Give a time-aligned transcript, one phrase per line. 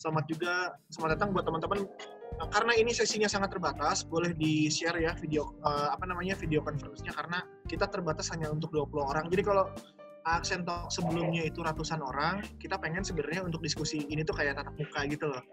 [0.00, 1.84] Selamat juga, selamat datang buat teman-teman.
[2.48, 7.44] Karena ini sesinya sangat terbatas, boleh di-share ya video uh, apa namanya video conference-nya karena
[7.68, 9.28] kita terbatas hanya untuk 20 orang.
[9.28, 9.68] Jadi kalau
[10.24, 14.72] aksen talk sebelumnya itu ratusan orang, kita pengen sebenarnya untuk diskusi ini tuh kayak tatap
[14.80, 15.44] muka gitu loh.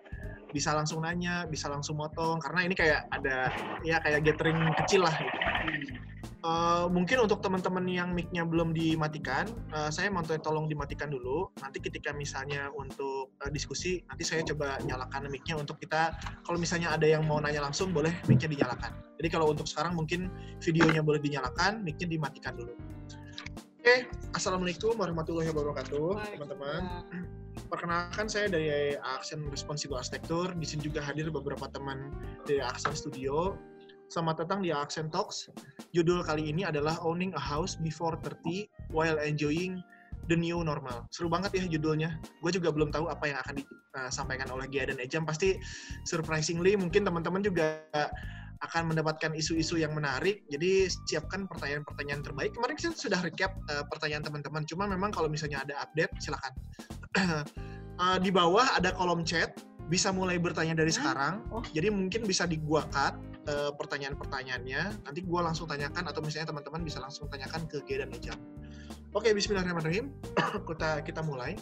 [0.56, 3.52] Bisa langsung nanya, bisa langsung motong karena ini kayak ada
[3.84, 5.97] ya kayak gathering kecil lah gitu.
[6.46, 11.50] Uh, mungkin untuk teman-teman yang mic-nya belum dimatikan, uh, saya mau tolong dimatikan dulu.
[11.60, 16.94] Nanti ketika misalnya untuk uh, diskusi, nanti saya coba nyalakan mic-nya untuk kita, kalau misalnya
[16.94, 18.96] ada yang mau nanya langsung, boleh mic-nya dinyalakan.
[19.18, 22.74] Jadi kalau untuk sekarang mungkin videonya boleh dinyalakan, mic-nya dimatikan dulu.
[23.78, 24.00] Oke, okay.
[24.36, 26.82] Assalamualaikum warahmatullahi wabarakatuh, teman-teman.
[27.68, 30.54] Perkenalkan saya dari Aksen Responsible Architecture.
[30.56, 32.14] Di sini juga hadir beberapa teman
[32.48, 33.60] dari Aksen Studio
[34.08, 35.52] Selamat datang di Accent Talks.
[35.92, 39.84] Judul kali ini adalah Owning a House Before 30 While Enjoying
[40.32, 41.04] the New Normal.
[41.12, 42.16] Seru banget ya judulnya.
[42.40, 45.28] Gue juga belum tahu apa yang akan disampaikan oleh Gia dan Ejam.
[45.28, 45.60] Pasti
[46.08, 47.84] surprisingly mungkin teman-teman juga
[48.64, 50.40] akan mendapatkan isu-isu yang menarik.
[50.48, 52.56] Jadi siapkan pertanyaan-pertanyaan terbaik.
[52.56, 54.64] Kemarin kita sudah recap uh, pertanyaan teman-teman.
[54.64, 56.56] Cuma memang kalau misalnya ada update, silakan.
[58.00, 59.52] uh, di bawah ada kolom chat.
[59.88, 61.48] Bisa mulai bertanya dari sekarang.
[61.52, 61.64] Oh.
[61.72, 63.16] Jadi mungkin bisa di gua cut
[63.48, 65.08] uh, pertanyaan-pertanyaannya.
[65.08, 68.38] Nanti gue langsung tanyakan atau misalnya teman-teman bisa langsung tanyakan ke G dan Ejam.
[69.16, 70.12] Oke, Bismillahirrahmanirrahim.
[70.70, 71.56] kita kita mulai.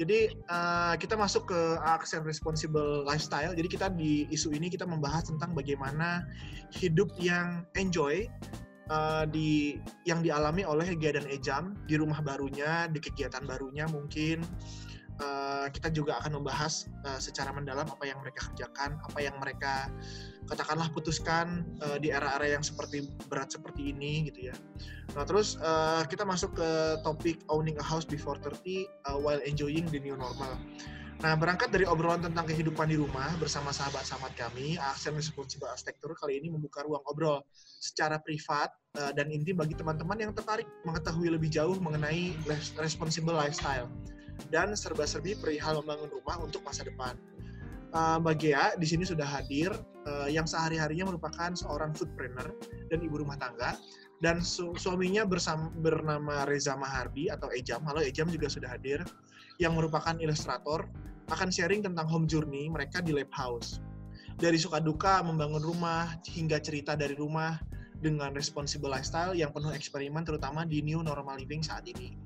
[0.00, 3.52] Jadi uh, kita masuk ke aksen responsible lifestyle.
[3.52, 6.24] Jadi kita di isu ini kita membahas tentang bagaimana
[6.72, 8.24] hidup yang enjoy
[8.88, 9.76] uh, di
[10.08, 14.40] yang dialami oleh Gia dan Ejam di rumah barunya, di kegiatan barunya mungkin
[15.20, 19.92] uh, kita juga akan membahas uh, secara mendalam apa yang mereka kerjakan, apa yang mereka
[20.48, 24.56] katakanlah putuskan uh, di era-era yang seperti berat seperti ini gitu ya.
[25.14, 26.70] Nah terus uh, kita masuk ke
[27.06, 30.56] topik owning a house before 30 uh, while enjoying the new normal.
[31.20, 36.40] Nah, berangkat dari obrolan tentang kehidupan di rumah bersama sahabat-sahabat kami, Aksen Responsible Architecture kali
[36.40, 37.44] ini membuka ruang obrol
[37.76, 42.32] secara privat dan intim bagi teman-teman yang tertarik mengetahui lebih jauh mengenai
[42.80, 43.92] responsible lifestyle
[44.48, 47.14] dan serba-serbi perihal membangun rumah untuk masa depan.
[47.90, 49.74] Uh, Mbak Gea di sini sudah hadir,
[50.06, 52.54] uh, yang sehari-harinya merupakan seorang foodpreneur
[52.86, 53.74] dan ibu rumah tangga,
[54.22, 57.82] dan su suaminya bersama, bernama Reza Mahardi atau Ejam.
[57.82, 59.02] Halo Ejam juga sudah hadir,
[59.58, 60.86] yang merupakan ilustrator,
[61.34, 63.82] akan sharing tentang home journey mereka di Lab House.
[64.38, 67.58] Dari suka duka membangun rumah hingga cerita dari rumah
[68.00, 72.16] dengan responsible lifestyle yang penuh eksperimen terutama di new normal living saat ini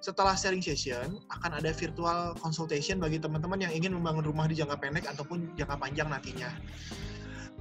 [0.00, 4.80] setelah sharing session akan ada virtual consultation bagi teman-teman yang ingin membangun rumah di jangka
[4.80, 6.50] pendek ataupun jangka panjang nantinya.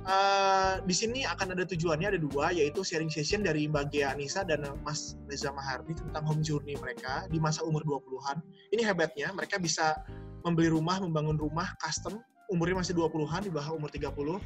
[0.07, 4.47] Uh, di sini akan ada tujuannya ada dua yaitu sharing session dari Mbak Gia Anissa
[4.47, 8.39] dan Mas Reza Mahardi tentang home journey mereka di masa umur 20-an.
[8.71, 9.99] Ini hebatnya mereka bisa
[10.47, 14.41] membeli rumah, membangun rumah custom umurnya masih 20-an di bawah umur 30.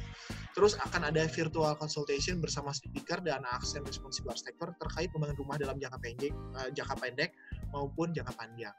[0.52, 5.80] Terus akan ada virtual consultation bersama speaker dan aksen responsible architecture terkait pembangunan rumah dalam
[5.80, 7.32] jangka pendek, uh, jangka pendek
[7.70, 8.74] maupun jangka panjang.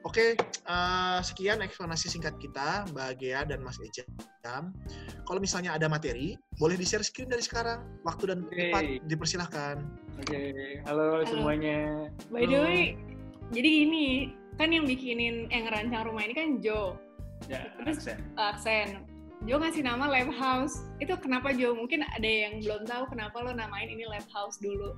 [0.00, 0.32] Oke,
[0.64, 4.72] uh, sekian eksplanasi singkat kita, Mbak Gea dan Mas Ejam.
[5.28, 7.84] Kalau misalnya ada materi, boleh di-share screen dari sekarang.
[8.08, 8.72] Waktu dan okay.
[8.72, 9.76] tempat dipersilahkan.
[10.24, 10.80] Oke, okay.
[10.88, 12.08] halo, halo semuanya.
[12.32, 12.82] By the way,
[13.52, 16.96] jadi gini, kan yang bikinin, yang ngerancang rumah ini kan Joe
[17.48, 18.18] Ya, Terus aksen.
[18.36, 18.88] aksen.
[19.48, 20.84] Jo ngasih nama Lab House.
[21.00, 21.72] Itu kenapa Jo?
[21.72, 24.92] Mungkin ada yang belum tahu kenapa lo namain ini Lab House dulu.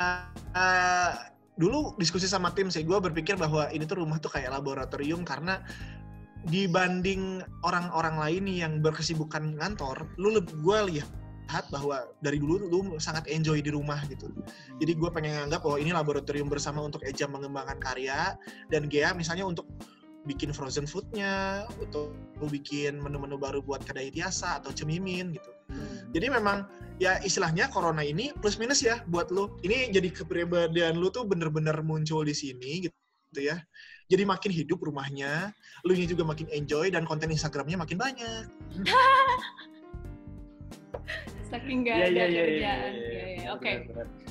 [0.00, 0.24] Uh,
[0.56, 1.28] uh,
[1.58, 5.60] dulu diskusi sama tim sih, gue berpikir bahwa ini tuh rumah tuh kayak laboratorium karena
[6.46, 11.10] dibanding orang-orang lain yang berkesibukan ngantor, lu gue lihat
[11.72, 14.30] bahwa dari dulu lu sangat enjoy di rumah gitu.
[14.78, 18.36] Jadi gue pengen nganggap bahwa ini laboratorium bersama untuk Eja mengembangkan karya
[18.68, 19.64] dan Gea misalnya untuk
[20.28, 22.12] bikin frozen foodnya atau
[22.52, 25.50] bikin menu-menu baru buat kedai tiasa atau cemimin gitu.
[25.68, 26.10] Hmm.
[26.12, 26.64] Jadi memang
[26.98, 29.56] ya istilahnya corona ini plus minus ya buat lo.
[29.62, 32.96] Ini jadi kepribadian lo tuh bener-bener muncul di sini gitu,
[33.32, 33.62] gitu ya.
[34.08, 35.52] Jadi makin hidup rumahnya,
[35.84, 38.44] lu nya juga makin enjoy dan konten Instagramnya makin banyak.
[41.48, 42.92] Saking gak ada kerjaan.
[43.56, 43.72] Oke.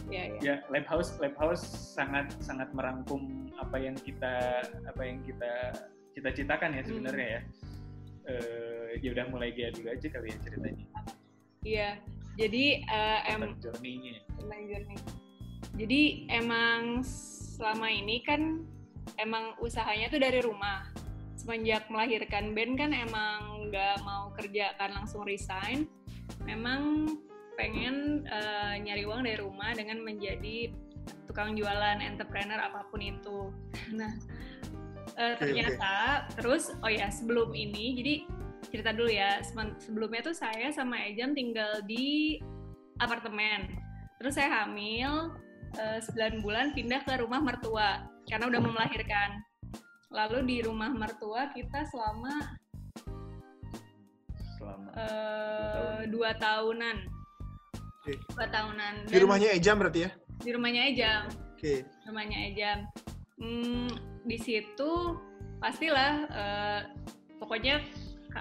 [0.08, 0.40] Ya, ya.
[0.40, 5.76] ya, lab house, lab house sangat sangat merangkum apa yang kita apa yang kita
[6.16, 7.36] cita-citakan ya sebenarnya hmm.
[7.36, 7.42] ya.
[8.28, 10.86] Uh, ya udah mulai dia dulu aja kali ya ceritanya.
[11.66, 12.02] Iya.
[12.38, 14.22] Jadi uh, em journey-nya.
[14.38, 14.98] journey.
[15.78, 17.02] Jadi emang
[17.58, 18.62] selama ini kan
[19.18, 20.86] emang usahanya tuh dari rumah.
[21.38, 25.90] Semenjak melahirkan band kan emang nggak mau kerja kan langsung resign
[26.46, 27.16] memang
[27.58, 30.70] pengen uh, nyari uang dari rumah dengan menjadi
[31.26, 33.50] tukang jualan entrepreneur apa pun itu.
[33.98, 34.14] Nah,
[35.18, 38.14] Eh, ternyata terus oh ya sebelum ini jadi
[38.68, 39.40] cerita dulu ya
[39.80, 42.38] sebelumnya tuh saya sama Ejam tinggal di
[43.00, 43.72] apartemen
[44.20, 45.32] terus saya hamil
[45.78, 49.40] eh, 9 bulan pindah ke rumah mertua karena udah mau melahirkan
[50.12, 52.56] lalu di rumah mertua kita selama
[54.58, 56.98] Selama eh, dua tahunan
[58.02, 58.14] Oke.
[58.34, 60.12] dua tahunan Di rumahnya Ejam berarti ya?
[60.38, 61.22] di rumahnya Ejam
[61.58, 61.82] Oke.
[62.06, 62.80] rumahnya Ejam.
[63.38, 63.90] Hmm,
[64.26, 65.18] di situ
[65.62, 66.82] pastilah eh,
[67.38, 67.82] pokoknya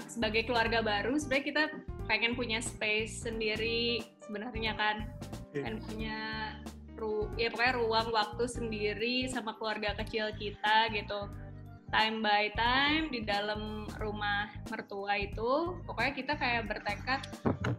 [0.07, 1.63] sebagai keluarga baru sebenarnya kita
[2.07, 4.97] pengen punya space sendiri sebenarnya kan.
[5.51, 5.63] Oke.
[5.63, 6.19] pengen punya
[6.97, 11.29] ru ya pokoknya ruang waktu sendiri sama keluarga kecil kita gitu.
[11.87, 17.21] Time by time di dalam rumah mertua itu pokoknya kita kayak bertekad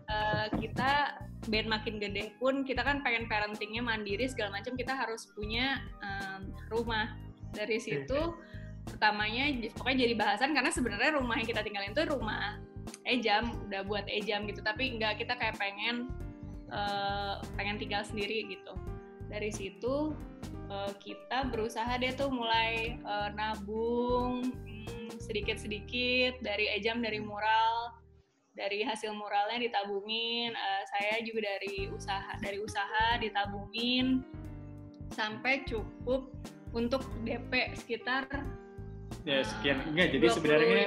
[0.07, 5.27] eh, kita band makin gede pun kita kan pengen parentingnya mandiri segala macam kita harus
[5.35, 7.15] punya em, rumah.
[7.55, 8.35] Dari situ
[8.87, 12.57] pertamanya pokoknya jadi bahasan karena sebenarnya rumah yang kita tinggalin itu rumah
[13.03, 14.63] ejam udah buat ejam gitu.
[14.63, 16.07] Tapi enggak kita kayak pengen
[16.71, 18.73] eh, pengen tinggal sendiri gitu.
[19.27, 20.15] Dari situ
[20.71, 27.97] eh, kita berusaha deh tuh mulai eh, nabung hmm, sedikit-sedikit dari ejam dari mural
[28.57, 34.25] dari hasil muralnya ditabungin eh, saya juga dari usaha dari usaha ditabungin
[35.13, 36.33] sampai cukup
[36.75, 38.27] untuk DP sekitar
[39.27, 40.35] ya sekian enggak jadi 20.
[40.39, 40.83] sebenarnya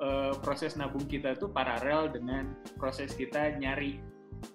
[0.00, 4.00] eh, proses nabung kita tuh paralel dengan proses kita nyari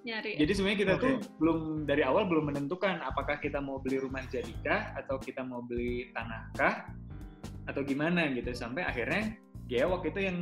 [0.03, 1.03] nyari Jadi sebenarnya kita Oke.
[1.03, 5.61] tuh belum dari awal belum menentukan apakah kita mau beli rumah jadikah atau kita mau
[5.61, 6.91] beli tanahkah
[7.63, 9.37] atau gimana gitu sampai akhirnya
[9.67, 10.37] ya waktu itu yang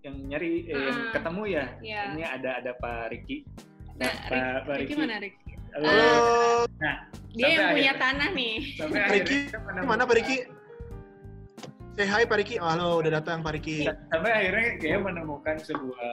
[0.00, 1.12] yang nyari eh, yang Ah.
[1.12, 3.44] ketemu ya ya ini ada ada Pak Riki.
[3.94, 4.98] nah, Pak, Rik- Pak Ricky Riki.
[4.98, 5.86] mana Ricky Halo.
[5.86, 6.10] Halo,
[6.66, 9.86] dia Sampai yang punya akhirnya- tanah nih Sampai akhirnya Riki.
[9.86, 10.36] mana Pak Riki?
[12.00, 12.56] Say hi Pak Riki.
[12.56, 13.84] Oh, halo, udah datang Pak Riki.
[13.84, 16.08] Sampai akhirnya kayak menemukan sebuah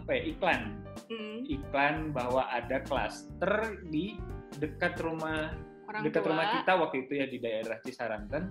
[0.00, 0.80] apa ya iklan
[1.12, 4.16] Hmm, iklan bahwa ada klaster di
[4.56, 5.52] dekat rumah
[5.92, 8.48] orang dekat tua rumah kita waktu itu ya di daerah Cisaranten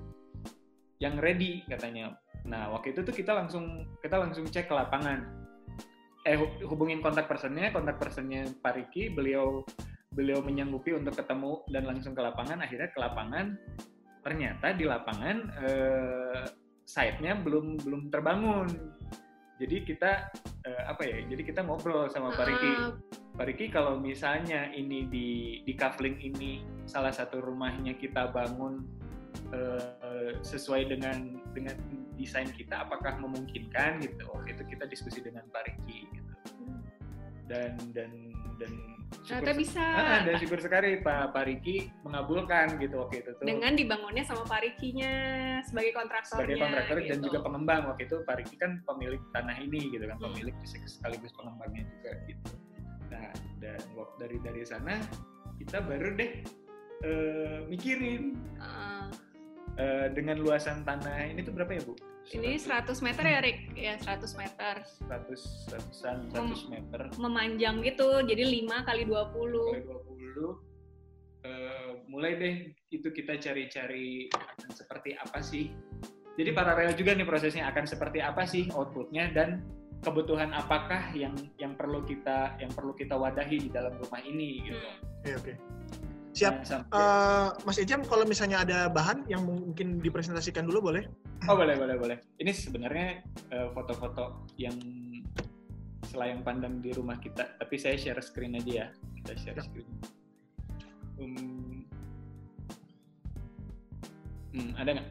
[1.01, 2.13] yang ready katanya.
[2.45, 5.25] Nah waktu itu tuh kita langsung kita langsung cek ke lapangan.
[6.29, 9.65] Eh hu- hubungin kontak personnya, kontak personnya Pak Riki, beliau
[10.13, 12.61] beliau menyanggupi untuk ketemu dan langsung ke lapangan.
[12.61, 13.57] Akhirnya ke lapangan,
[14.21, 16.41] ternyata di lapangan eh,
[16.85, 18.69] site-nya belum belum terbangun.
[19.61, 20.31] Jadi kita
[20.65, 21.21] eh, apa ya?
[21.25, 22.71] Jadi kita ngobrol sama Pak Riki.
[22.77, 22.91] Ah,
[23.37, 25.29] Pak Riki kalau misalnya ini di
[25.65, 28.85] di Kavling ini salah satu rumahnya kita bangun
[29.53, 31.77] eh, sesuai dengan dengan
[32.17, 36.33] desain kita apakah memungkinkan gitu waktu itu kita diskusi dengan Pak Riki gitu
[37.49, 38.11] dan dan
[38.61, 38.73] dan
[39.11, 39.83] ternyata bisa.
[39.83, 43.43] Ah, dan syukur sekali Pak Pak Riki mengabulkan gitu waktu itu tuh.
[43.43, 45.13] Dengan dibangunnya sama Pak Rikinya
[45.61, 47.25] sebagai kontraktornya sebagai kontraktor dan gitu.
[47.27, 48.17] juga pengembang waktu itu.
[48.23, 50.25] Pak Riki kan pemilik tanah ini gitu kan Hmm.
[50.29, 50.55] pemilik
[50.85, 52.51] sekaligus pengembangnya juga gitu.
[53.07, 53.29] Nah
[53.59, 54.95] dan wak- dari dari sana
[55.57, 56.31] kita baru deh
[57.01, 58.37] eh, mikirin.
[58.57, 59.09] Ah,
[59.77, 61.93] eh, dengan luasan tanah ini tuh berapa ya bu?
[62.31, 64.73] ini 100 meter ya Rik ya 100 meter
[65.09, 72.55] 100 ratusan 100 meter memanjang gitu jadi 5 kali 20 kali 20 eh, mulai deh
[72.93, 75.73] itu kita cari-cari akan seperti apa sih
[76.39, 79.59] jadi paralel juga nih prosesnya akan seperti apa sih outputnya dan
[80.01, 84.81] kebutuhan apakah yang yang perlu kita yang perlu kita wadahi di dalam rumah ini gitu
[84.81, 85.09] Hmm.
[85.21, 85.53] Oke, oke.
[86.41, 86.55] Siap.
[86.89, 91.05] Eh, Mas Ejam, kalau misalnya ada bahan yang mungkin dipresentasikan dulu boleh?
[91.45, 92.17] Oh boleh boleh boleh.
[92.41, 93.21] Ini sebenarnya
[93.53, 94.73] eh, foto-foto yang
[96.09, 97.55] selayang pandang di rumah kita.
[97.61, 98.87] Tapi saya share screen aja ya.
[99.21, 99.89] Kita share screen.
[101.21, 101.85] Hmm,
[104.51, 105.09] Hmm, ada nggak?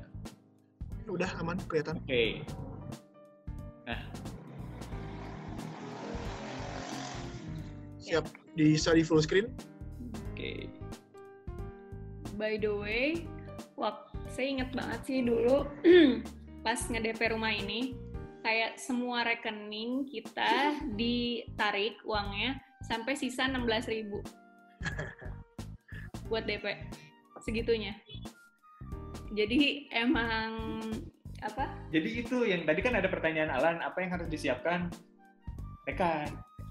[1.08, 1.96] Udah aman, kelihatan.
[2.04, 2.44] Oke.
[3.88, 4.00] Nah,
[7.96, 8.28] Siap.
[8.52, 9.48] Bisa di full screen.
[10.34, 10.79] oke.
[12.40, 13.28] By the way
[13.76, 15.68] wak saya inget banget sih dulu
[16.64, 17.92] pas nge-DP rumah ini
[18.40, 22.56] kayak semua rekening kita ditarik uangnya
[22.88, 24.08] sampai sisa 16.000
[26.32, 26.78] buat DP
[27.42, 27.96] segitunya.
[29.34, 30.78] Jadi emang
[31.40, 31.72] apa?
[31.90, 34.92] Jadi itu yang tadi kan ada pertanyaan Alan, apa yang harus disiapkan?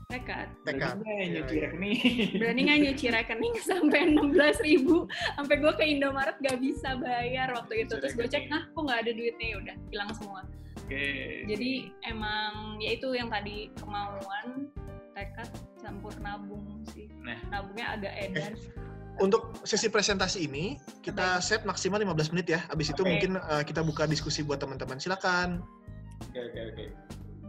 [0.09, 0.49] Tekad.
[0.65, 0.97] Tekad.
[0.97, 1.61] Berani nggak Iya, nyuci iya.
[1.69, 1.97] rekening.
[2.41, 5.05] berani nggak nyuci rekening sampai 16.000
[5.37, 8.99] sampai gue ke Indomaret gak bisa bayar waktu itu terus gue cek nah kok nggak
[9.05, 10.41] ada duitnya ya udah hilang semua
[10.81, 11.05] Oke.
[11.45, 11.71] jadi
[12.03, 14.73] emang ya itu yang tadi kemauan
[15.13, 17.37] tekad campur nabung sih Nah.
[17.53, 18.57] nabungnya agak edan
[19.21, 22.63] untuk sesi presentasi ini kita set maksimal 15 menit ya.
[22.65, 23.11] Habis itu Oke.
[23.11, 24.95] mungkin eh, kita buka diskusi buat teman-teman.
[24.95, 25.59] Silakan.
[26.23, 26.83] Oke oke oke.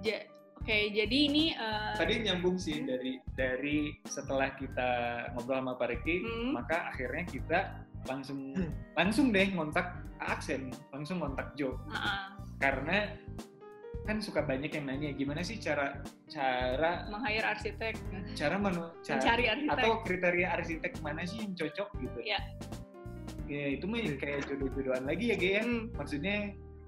[0.03, 0.27] Ja-
[0.61, 4.89] Oke, jadi ini eh, Tadi nyambung sih dari dari setelah kita
[5.33, 6.53] ngobrol sama Pak Riki, Hmm.
[6.53, 7.59] maka akhirnya kita
[8.05, 8.69] langsung Hmm.
[8.95, 9.89] langsung deh ngontak
[10.21, 13.09] Aksen, langsung ngontak Jo ah, karena
[14.05, 17.97] kan suka banyak yang nanya gimana sih cara cara meng-hire arsitek,
[18.33, 19.73] cara menu cara, mencari arsitek.
[19.77, 22.41] atau kriteria arsitek mana sih yang cocok gitu Iya.
[23.47, 26.37] ya itu mah kayak jodoh-jodohan lagi ya Ge ya Hmm, maksudnya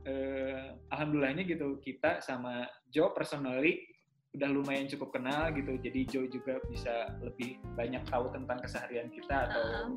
[0.03, 3.89] eh, alhamdulillahnya gitu kita sama Jo personally
[4.33, 9.45] udah lumayan cukup kenal gitu jadi Jo juga bisa lebih banyak tahu tentang keseharian kita
[9.49, 9.89] atau ah,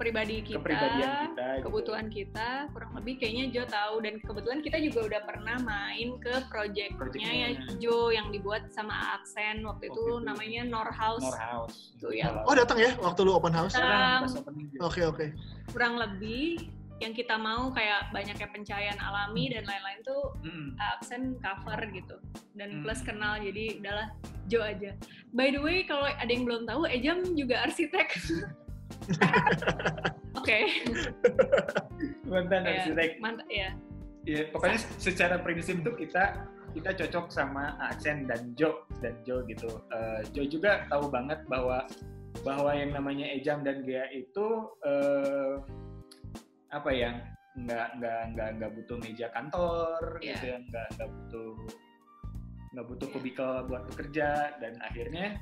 [0.00, 1.64] pribadi kita, kepribadian kita gitu.
[1.68, 6.32] kebutuhan kita, kurang lebih kayaknya Jo tahu dan kebetulan kita juga udah pernah main ke
[6.48, 7.32] projectnya Projectnya.
[7.36, 7.48] ya
[7.84, 10.24] Jo yang dibuat sama Aksen waktu itu Waktu itu.
[10.24, 11.20] namanya Nor House.
[11.28, 12.32] Nor House Tuh, ya.
[12.48, 13.76] Oh datang ya waktu lu open house?
[13.76, 14.24] Datang.
[14.80, 15.26] Oke oke.
[15.68, 16.64] kurang lebih
[17.02, 20.78] yang kita mau kayak banyaknya pencahayaan alami dan lain-lain tuh Mm-mm.
[20.78, 22.16] aksen cover gitu
[22.54, 22.82] dan Hmm.
[22.82, 24.08] plus kenal jadi udahlah
[24.46, 24.94] Jo aja.
[25.30, 28.08] By the way kalau ada yang belum tahu Ejam juga arsitek.
[30.34, 30.58] Oke,
[32.24, 32.72] mantan Iya.
[32.82, 33.68] arsitek mantap ya.
[34.22, 39.68] ya pokoknya secara prinsip tuh kita kita cocok sama Aksen dan Jo dan Jo gitu
[39.88, 41.84] Eh, Jo juga tahu banget bahwa
[42.42, 44.46] bahwa yang namanya Ejam dan Gea itu
[44.82, 45.54] eh,
[46.72, 47.10] apa ya
[47.52, 50.32] nggak nggak nggak nggak butuh meja kantor Iya.
[50.40, 51.50] gitu ya nggak nggak butuh
[52.72, 53.14] nggak butuh Iya.
[53.14, 55.36] kubikel buat bekerja dan akhirnya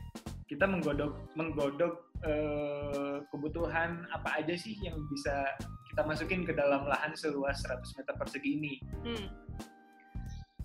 [0.51, 5.55] kita menggodok menggodok eh, kebutuhan apa aja sih yang bisa
[5.89, 8.75] kita masukin ke dalam lahan seluas 100 meter persegi ini
[9.07, 9.27] Hmm.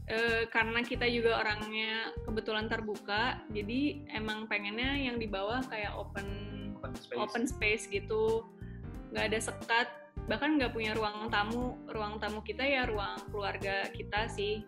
[0.06, 6.30] Eh, karena kita juga orangnya kebetulan terbuka, jadi emang pengennya yang di bawah kayak open
[6.78, 7.18] open space.
[7.18, 8.46] open space gitu,
[9.10, 9.90] nggak ada sekat,
[10.26, 11.78] bahkan nggak punya ruang tamu.
[11.90, 14.66] Ruang tamu kita ya ruang keluarga kita sih.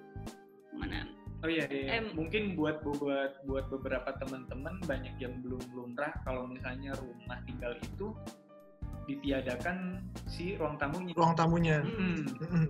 [0.74, 1.10] Mana?
[1.46, 2.02] Oh iya, iya.
[2.02, 2.18] Em.
[2.18, 8.10] mungkin buat buat buat beberapa teman-teman banyak yang belum lumrah kalau misalnya rumah tinggal itu
[9.06, 11.14] ditiadakan si ruang tamunya.
[11.14, 11.78] Ruang tamunya.
[11.86, 12.18] Mm-mm.
[12.42, 12.66] Mm-mm.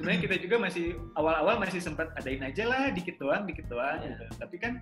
[0.00, 4.00] Sebenarnya kita juga masih awal-awal masih sempat adain aja lah dikit doang, dikit doang.
[4.02, 4.16] Iya.
[4.16, 4.24] gitu.
[4.40, 4.72] Tapi kan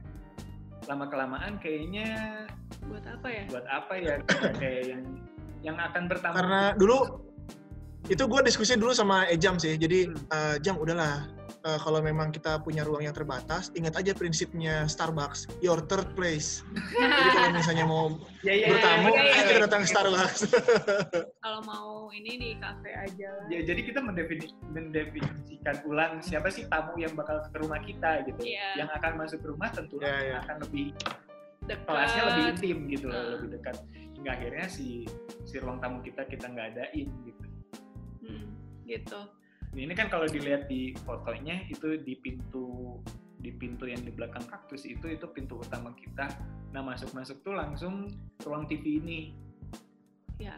[0.87, 2.09] lama kelamaan kayaknya
[2.87, 3.45] Buat apa ya?
[3.51, 4.15] buat apa ya
[4.63, 5.03] kayak yang
[5.67, 6.37] yang akan bertamu.
[6.39, 7.26] Karena dulu
[8.07, 9.75] itu gue diskusi dulu sama Ejam sih.
[9.75, 10.17] Jadi Hmm.
[10.29, 11.27] eh, Jam udahlah
[11.61, 16.63] eh, kalau memang kita punya ruang yang terbatas, ingat aja prinsipnya Starbucks, your third place.
[16.93, 18.07] Jadi kalau misalnya mau
[18.47, 19.35] ya, ya, bertamu, ayo iya.
[19.43, 20.41] kita datang Starbucks.
[21.43, 23.45] Kalau mau ini di cafe aja lah.
[23.51, 28.41] Ya, jadi kita mendefini- mendefinisikan ulang siapa sih tamu yang bakal ke rumah kita gitu.
[28.41, 28.87] Iya.
[28.87, 30.37] Yang akan masuk ke rumah tentu Iya, iya.
[30.41, 30.87] akan lebih
[31.67, 31.83] Dekat.
[31.85, 33.29] kelasnya lebih intim gitu loh, Ah.
[33.35, 33.77] lebih dekat.
[34.15, 35.03] Hingga akhirnya si
[35.43, 37.46] si ruang tamu kita kita nggak adain gitu.
[38.27, 38.47] Hmm,
[38.85, 39.21] gitu.
[39.77, 42.97] Ini kan kalau dilihat di fotonya itu di pintu
[43.37, 46.27] di pintu yang di belakang kaktus itu itu pintu utama kita.
[46.73, 48.09] Nah masuk masuk tuh langsung
[48.43, 49.21] ruang TV ini.
[50.41, 50.57] Ya.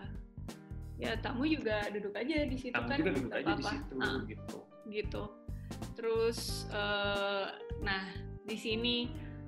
[0.99, 2.99] Ya tamu juga duduk aja di situ Tamu kan.
[2.99, 3.71] juga duduk aja di apa-apa.
[3.71, 4.19] situ Ah.
[4.27, 4.59] gitu.
[4.89, 5.23] gitu.
[5.95, 6.39] Terus,
[6.71, 7.47] eh,
[7.83, 8.03] nah
[8.43, 8.97] di sini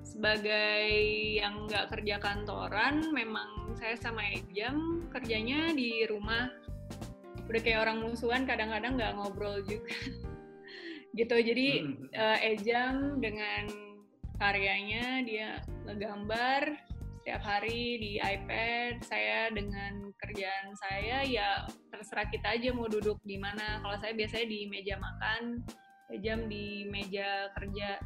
[0.05, 0.85] sebagai
[1.39, 6.51] yang nggak kerja kantoran, memang saya sama Ejam kerjanya di rumah.
[7.51, 9.91] Udah kayak orang musuhan, kadang-kadang nggak ngobrol juga.
[11.19, 11.35] gitu.
[11.35, 12.07] Jadi Mm-mm.
[12.15, 13.67] eh, Ejam dengan
[14.39, 16.71] karyanya dia ngegambar
[17.21, 19.03] setiap hari di iPad.
[19.03, 23.83] Saya dengan kerjaan saya ya terserah kita aja mau duduk di mana.
[23.83, 25.61] Kalau saya biasanya di meja makan,
[26.15, 27.99] Ejam di meja kerja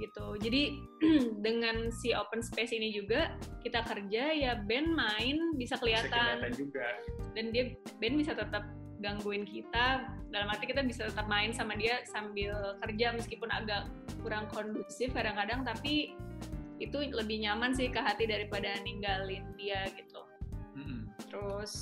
[0.00, 0.26] gitu.
[0.40, 0.62] Jadi
[1.46, 6.52] dengan si open space ini juga kita kerja ya band main bisa Bisa kelihatan kelihatan
[6.56, 6.86] juga.
[7.36, 7.64] dan dia
[8.00, 8.64] band bisa tetap
[9.02, 13.90] gangguin kita dalam arti kita bisa tetap main sama dia sambil kerja meskipun agak
[14.22, 16.14] kurang kondusif kadang-kadang tapi
[16.78, 20.22] itu lebih nyaman sih ke hati daripada ninggalin dia gitu
[20.78, 21.10] Mm-mm.
[21.28, 21.72] terus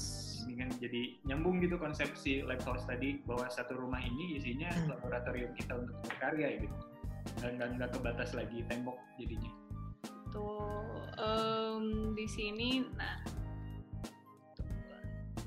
[0.49, 4.69] ini kan jadi nyambung gitu konsep si live house tadi bahwa satu rumah ini isinya
[4.73, 4.97] Hmm.
[4.97, 6.77] laboratorium kita untuk berkarya gitu
[7.45, 9.53] dan dan nggak kebatas lagi tembok jadinya
[10.33, 13.21] tuh em, di sini nah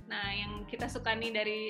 [0.07, 1.61] nah yang kita suka nih dari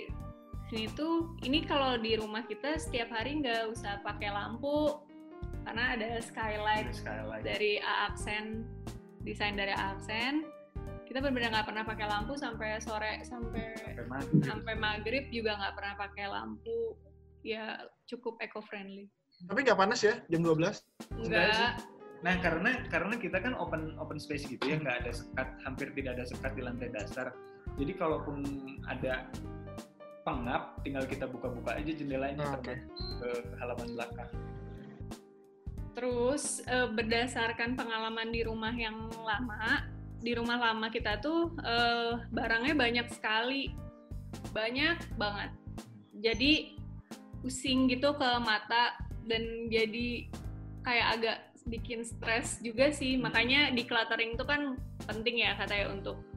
[0.69, 4.97] sini tuh ini kalau di rumah kita setiap hari nggak usah pakai lampu
[5.63, 8.67] karena ada skylight Ada skylight dari A Aksen
[9.23, 10.43] desain dari A Aksen
[11.05, 15.73] kita benar-benar nggak pernah pakai lampu sampai sore sampai sampai maghrib sampai maghrib juga nggak
[15.77, 16.77] pernah pakai lampu
[17.45, 19.11] ya cukup eco friendly
[19.43, 20.55] Tapi nggak panas ya jam 12?
[20.55, 20.79] Enggak sih.
[21.27, 21.73] enggak
[22.23, 26.15] Nah karena karena kita kan open open space gitu ya nggak ada sekat hampir tidak
[26.15, 27.35] ada sekat di lantai dasar.
[27.77, 28.45] Jadi kalaupun
[28.85, 29.27] ada
[30.23, 32.87] pengap tinggal kita buka-buka aja jendelanya Ah, termasuk
[33.19, 34.31] ke halaman belakang
[35.93, 39.85] Terus eh, berdasarkan pengalaman di rumah yang lama,
[40.25, 43.69] di rumah lama kita tuh eh, barangnya banyak sekali,
[44.49, 45.53] banyak banget.
[46.17, 46.81] Jadi
[47.45, 48.97] pusing gitu ke mata
[49.29, 50.25] dan jadi
[50.81, 51.37] kayak agak
[51.69, 53.13] bikin stres juga sih.
[53.21, 56.32] Makanya decluttering itu kan penting ya katanya untuk Hmm.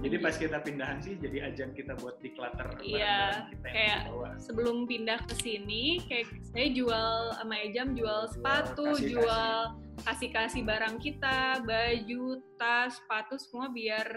[0.00, 4.28] Jadi pas kita pindahan sih jadi ajang kita buat declutter Iya, kita yang kayak dibawa.
[4.40, 9.12] sebelum pindah ke sini kayak saya jual sama Ejam jual sepatu, kasih-kasih.
[9.12, 9.56] jual
[10.00, 12.24] kasih-kasih barang kita, baju,
[12.56, 14.16] tas, sepatu semua biar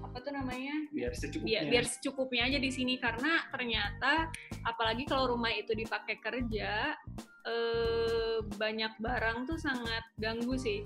[0.00, 0.74] apa tuh namanya?
[0.90, 1.46] biar secukupnya.
[1.46, 4.32] Biar, biar secukupnya aja di sini karena ternyata
[4.64, 6.96] apalagi kalau rumah itu dipakai kerja
[7.44, 10.82] eh, banyak barang tuh sangat ganggu sih.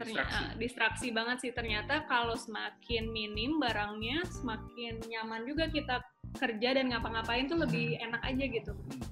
[0.00, 0.56] Ternyata Distraksi.
[0.56, 6.00] distraksi banget sih ternyata kalau semakin minim barangnya semakin nyaman juga kita
[6.40, 8.72] kerja dan ngapa-ngapain tuh lebih enak aja gitu.
[8.72, 9.02] Hmm.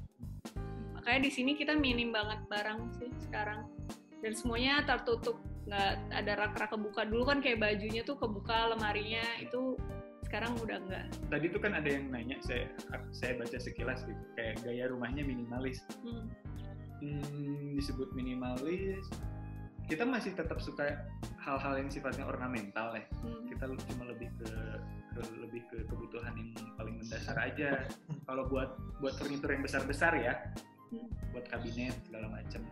[0.97, 3.69] Makanya di sini kita minim banget barang sih sekarang.
[4.19, 7.05] Dan semuanya tertutup, nggak ada rak-rak kebuka.
[7.07, 9.77] Dulu kan kayak bajunya tuh kebuka lemarinya itu
[10.27, 11.05] sekarang udah nggak.
[11.31, 12.67] Tadi tuh kan ada yang nanya, saya
[13.13, 15.85] saya baca sekilas gitu, kayak gaya rumahnya minimalis.
[16.01, 16.27] Hmm.
[16.99, 19.07] Hmm, disebut minimalis,
[19.89, 21.09] kita masih tetap suka
[21.41, 23.05] hal-hal yang sifatnya ornamental ya.
[23.25, 23.49] Hmm.
[23.49, 24.51] Kita cuma lebih ke,
[25.17, 27.89] ke lebih ke kebutuhan yang paling mendasar aja.
[28.29, 30.37] Kalau buat buat furnitur yang besar-besar ya,
[30.89, 31.09] Hmm.
[31.37, 32.65] buat kabinet segala macam.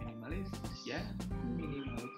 [0.00, 0.48] Minimalis,
[0.88, 1.00] ya
[1.44, 2.08] minimalis.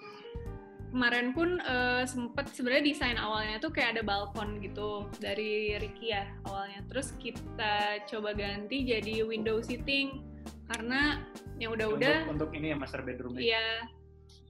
[0.88, 6.30] Kemarin pun eh, sempet sebenarnya desain awalnya tuh kayak ada balkon gitu dari Ricky ya
[6.46, 6.80] awalnya.
[6.88, 10.22] Terus kita coba ganti jadi window seating
[10.68, 11.24] karena
[11.56, 13.40] yang udah-udah Untuk, untuk ini ya master bedroomnya.
[13.40, 13.68] Iya,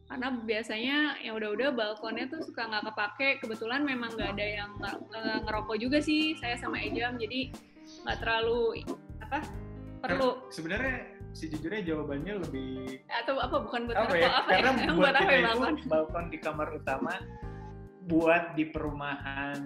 [0.08, 3.28] karena biasanya yang udah-udah balkonnya tuh suka nggak kepake.
[3.38, 5.02] Kebetulan memang nggak ada yang nger-
[5.46, 7.54] ngerokok juga sih saya sama Ejam, jadi
[8.04, 8.82] nggak terlalu
[9.22, 9.38] apa
[9.98, 10.96] perlu Sebenarnya
[11.32, 14.30] sejujurnya jawabannya lebih atau apa bukan buat apa ngerokok ya?
[14.32, 14.74] apa Karena ya?
[14.88, 15.74] Buat buat apa ya itu balkon?
[15.86, 17.14] balkon di kamar utama
[18.08, 19.58] buat di perumahan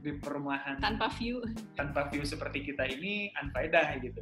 [0.00, 1.40] di perumahan Tanpa view.
[1.76, 4.20] tanpa view seperti kita ini unfaedah gitu.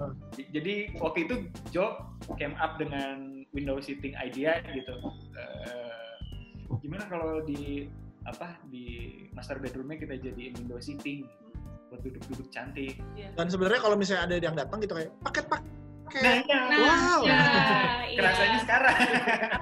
[0.00, 0.16] Hmm.
[0.32, 1.34] Jadi waktu itu
[1.68, 2.00] Joe
[2.40, 4.96] came up dengan window seating idea gitu.
[5.36, 6.12] Eh,
[6.80, 7.84] gimana kalau di
[8.24, 11.28] apa di master bedroomnya kita jadiin window seating
[11.92, 12.96] buat duduk-duduk cantik.
[13.36, 15.68] Dan sebenarnya kalau misalnya ada yang datang gitu kayak paket paket.
[16.10, 16.58] Nah, iya.
[16.58, 17.20] Nah, Wow.
[17.22, 17.38] ya,
[18.10, 18.16] iya.
[18.18, 18.96] kerasanya sekarang.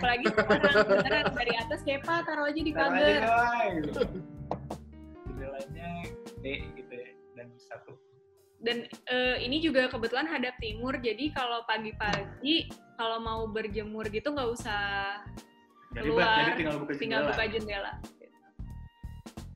[0.01, 3.21] Apalagi sekarang beneran dari atas kayak Pak taruh aja di pagar.
[3.85, 4.01] gitu.
[5.29, 5.89] Jendelanya
[6.25, 7.93] gede gitu ya dan satu.
[8.59, 12.67] Dan eh, ini juga kebetulan hadap timur, jadi kalau pagi-pagi
[12.99, 15.23] kalau mau berjemur gitu nggak usah
[15.89, 17.33] Gak Keluar, ribet, jadi tinggal buka tinggal jendela.
[17.33, 17.93] buka jendela.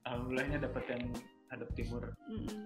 [0.03, 1.03] Alhamdulillahnya dapat yang
[1.49, 2.03] hadap timur.
[2.25, 2.65] Mm-mm.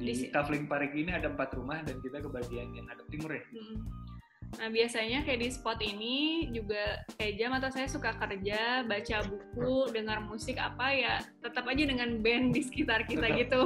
[0.00, 3.30] Di, Di si- Kavling Parigi ini ada empat rumah dan kita kebagian yang hadap timur
[3.30, 3.44] ya.
[3.52, 3.78] Mm-mm.
[4.54, 6.16] Nah biasanya kayak di spot ini
[6.48, 11.82] juga kayak jam atau saya suka kerja, baca buku, dengar musik apa ya tetap aja
[11.82, 13.40] dengan band di sekitar kita Tetap.
[13.42, 13.62] gitu.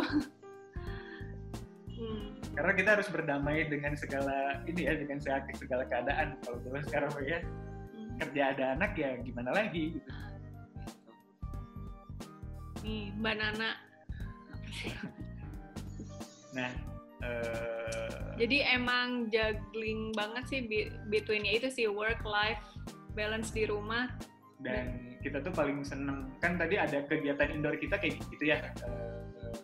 [1.99, 6.39] Hmm, Karena kita harus berdamai dengan segala ini ya, dengan segala, segala keadaan.
[6.47, 8.23] Kalau dulu sekarang ya hmm.
[8.23, 10.11] kerja ada anak ya gimana lagi gitu.
[12.87, 13.71] Nih Mbak Nana.
[16.55, 16.71] Nah,
[17.27, 22.63] eh, Jadi emang juggling banget sih be- between ya itu sih work life
[23.13, 24.07] balance di rumah.
[24.59, 29.18] dan kita tuh paling seneng kan tadi ada kegiatan indoor kita kayak gitu ya eh,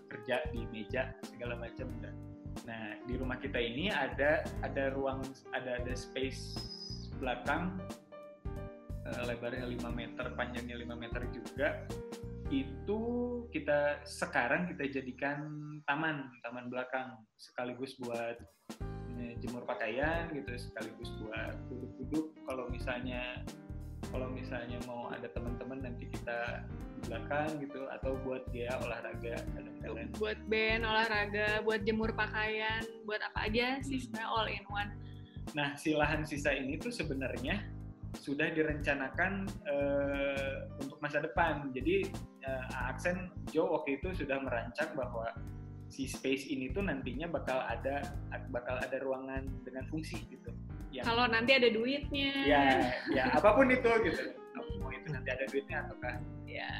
[0.09, 1.89] kerja di meja segala macam.
[2.01, 2.15] Dan
[2.65, 6.55] nah di rumah kita ini ada ada ruang ada ada space
[7.19, 7.77] belakang
[9.05, 11.69] eh, lebarnya 5 meter panjangnya 5 meter juga.
[12.53, 13.01] Itu
[13.51, 15.49] kita sekarang kita jadikan
[15.89, 18.39] taman taman belakang sekaligus buat
[19.19, 22.39] eh, jemur pakaian gitu sekaligus buat duduk-duduk.
[22.47, 23.43] Kalau misalnya
[24.11, 26.65] kalau misalnya mau ada teman-teman nanti kita
[27.05, 33.49] belakang gitu atau buat dia olahraga kadang-kadang Buat band, olahraga, buat jemur pakaian, buat apa
[33.49, 34.91] aja sih sebenarnya all in one.
[35.53, 37.61] Nah, si lahan sisa ini tuh sebenarnya
[38.17, 41.69] sudah direncanakan eh, untuk masa depan.
[41.75, 42.09] Jadi
[42.47, 45.29] eh, Aksen Joe waktu itu sudah merancang bahwa
[45.93, 48.15] si space ini tuh nantinya bakal ada
[48.49, 50.54] bakal ada ruangan dengan fungsi gitu.
[50.95, 52.33] Yang Kalau nanti ada duitnya.
[52.45, 52.63] ya
[53.11, 54.23] ya apa pun itu gitu.
[54.79, 56.15] Mau itu nanti ada duitnya ataukah
[56.47, 56.71] Ya,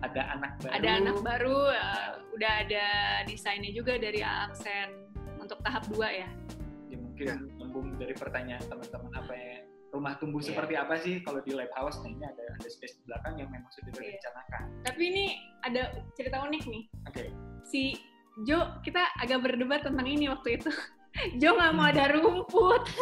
[0.00, 0.72] ada anak baru.
[0.76, 2.84] ada anak baru, uh, udah ada
[3.24, 4.92] desainnya juga dari Aksen
[5.36, 6.28] untuk tahap 2 ya.
[6.86, 7.26] ya mungkin
[7.56, 10.48] nyambung dari pertanyaan teman-teman apa yang rumah tumbuh Iya.
[10.52, 13.48] seperti apa sih kalau di lab house nah ini ada ada space di belakang yang
[13.48, 14.00] memang sudah Iya.
[14.04, 15.24] direncanakan Tapi ini
[15.60, 16.82] ada cerita unik nih.
[17.08, 17.24] oke
[17.64, 17.82] Si
[18.40, 20.70] Jo, kita agak berdebat tentang ini waktu itu.
[21.40, 22.82] Jo nggak mau ada rumput.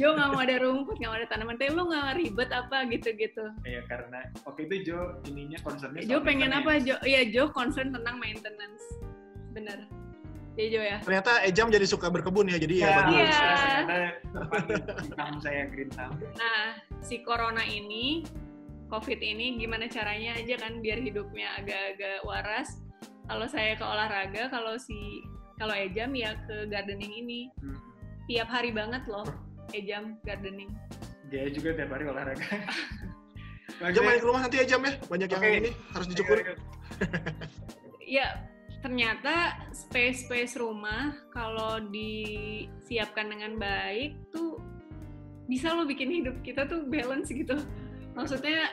[0.00, 1.60] Jo nggak mau ada rumput, nggak mau ada tanaman.
[1.60, 3.44] Tapi lu nggak ribet apa gitu-gitu.
[3.68, 6.80] ya karena waktu itu Jo ininya concernnya Jo pengen apa?
[6.80, 8.80] Jo, iya Jo concern tentang maintenance.
[9.52, 9.84] Bener.
[10.56, 10.98] Iya Jo ya.
[11.04, 13.16] Ternyata Ejam jadi suka berkebun ya, jadi ya, Ya, bagus.
[13.16, 13.44] Iya.
[14.32, 16.16] ternyata saya green thumb.
[16.36, 18.24] Nah, si corona ini,
[18.92, 22.80] COVID ini gimana caranya aja kan biar hidupnya agak-agak waras.
[23.28, 25.24] Kalau saya ke olahraga, kalau si
[25.58, 27.40] kalau Ejam ya ke gardening ini.
[27.60, 27.78] Hmm.
[28.30, 29.26] Tiap hari banget loh
[29.72, 30.70] Ejam gardening.
[31.32, 32.44] Dia juga tiap hari olahraga.
[33.88, 35.58] Ejam main ke rumah nanti ya Jam ya, banyak yang Oke.
[35.58, 36.38] ini harus dicukur.
[38.12, 38.44] Ya,
[38.84, 44.60] ternyata space-space rumah kalau disiapkan dengan baik tuh
[45.48, 47.56] bisa lo bikin hidup kita tuh balance gitu.
[48.12, 48.68] Maksudnya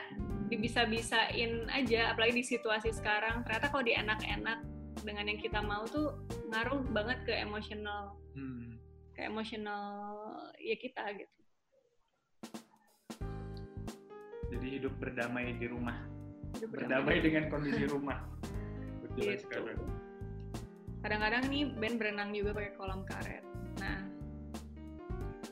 [0.52, 3.40] bisa-bisain aja, apalagi di situasi sekarang.
[3.48, 4.60] Ternyata kalau di enak-enak
[5.00, 6.12] dengan yang kita mau tuh
[6.48, 8.76] ngaruh banget ke emosional, Hmm.
[9.12, 9.88] ke emosional
[10.56, 11.38] ya kita gitu.
[14.50, 15.96] Jadi hidup berdamai di rumah,
[16.58, 18.18] Hidup berdamai dengan kondisi rumah.
[19.02, 19.42] Betul Gitu.
[19.46, 19.74] sekali.
[21.00, 23.40] kadang-kadang nih Ben berenang juga pakai kolam karet.
[23.80, 24.04] Nah,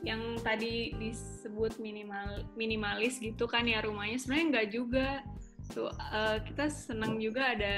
[0.05, 5.07] yang tadi disebut minimal minimalis gitu kan ya rumahnya sebenarnya nggak juga.
[5.73, 7.75] Tuh eh, kita senang juga ada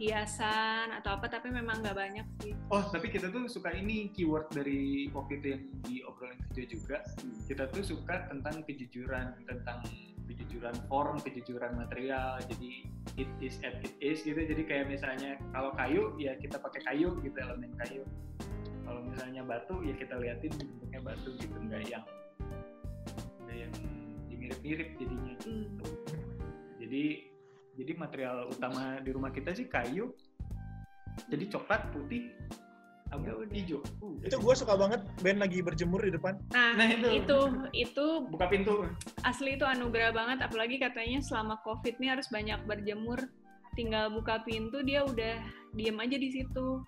[0.00, 2.56] hiasan atau apa tapi memang nggak banyak sih.
[2.72, 6.96] Oh, tapi kita tuh suka ini keyword dari waktu itu yang diobrolin kerja juga.
[7.44, 9.84] Kita tuh suka tentang kejujuran, tentang
[10.24, 12.40] kejujuran form, kejujuran material.
[12.48, 12.88] Jadi
[13.20, 14.40] it is at it is gitu.
[14.40, 18.00] Jadi kayak misalnya kalau kayu ya kita pakai kayu gitu elemen kayu.
[18.88, 22.04] Kalau misalnya batu ya kita liatin bentuknya batu gitu, enggak yang
[23.44, 23.72] enggak yang
[24.32, 25.34] mirip-mirip jadinya.
[25.44, 25.68] Hmm.
[26.80, 27.29] Jadi
[27.80, 30.12] jadi material utama di rumah kita sih kayu.
[31.32, 32.28] Jadi coklat, putih,
[33.10, 33.80] abu, hijau.
[34.04, 36.36] Uh, Itu gue suka banget Ben lagi berjemur di depan.
[36.52, 37.08] Nah, Nah, itu.
[37.24, 37.38] itu
[37.72, 38.84] itu buka pintu.
[39.24, 43.18] asli itu anugerah banget apalagi katanya selama covid nih harus banyak berjemur
[43.74, 45.38] tinggal buka pintu dia udah
[45.74, 46.82] diem aja di situ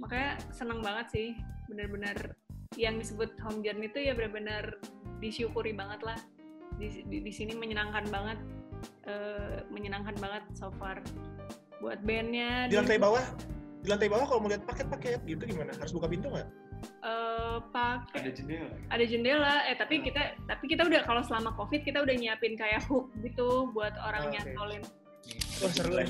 [0.00, 1.28] makanya seneng banget sih
[1.70, 2.34] bener-bener
[2.74, 4.80] yang disebut home journey itu ya bener-bener
[5.22, 6.18] disyukuri banget lah
[6.80, 8.38] di, di, di sini menyenangkan banget
[9.04, 10.98] eh, menyenangkan banget so far
[11.78, 13.22] buat bandnya Di lantai bawah,
[13.80, 15.74] di lantai bawah kalau mau lihat paket-paket gitu gimana?
[15.74, 16.48] Harus buka pintu nggak?
[16.82, 18.66] eh, pakai Ada jendela.
[18.90, 22.82] ada jendela eh tapi kita tapi kita udah kalau selama covid kita udah nyiapin kayak
[22.86, 24.82] hook gitu buat orang Oh, nyantolin
[25.62, 26.06] Wah, seru ya.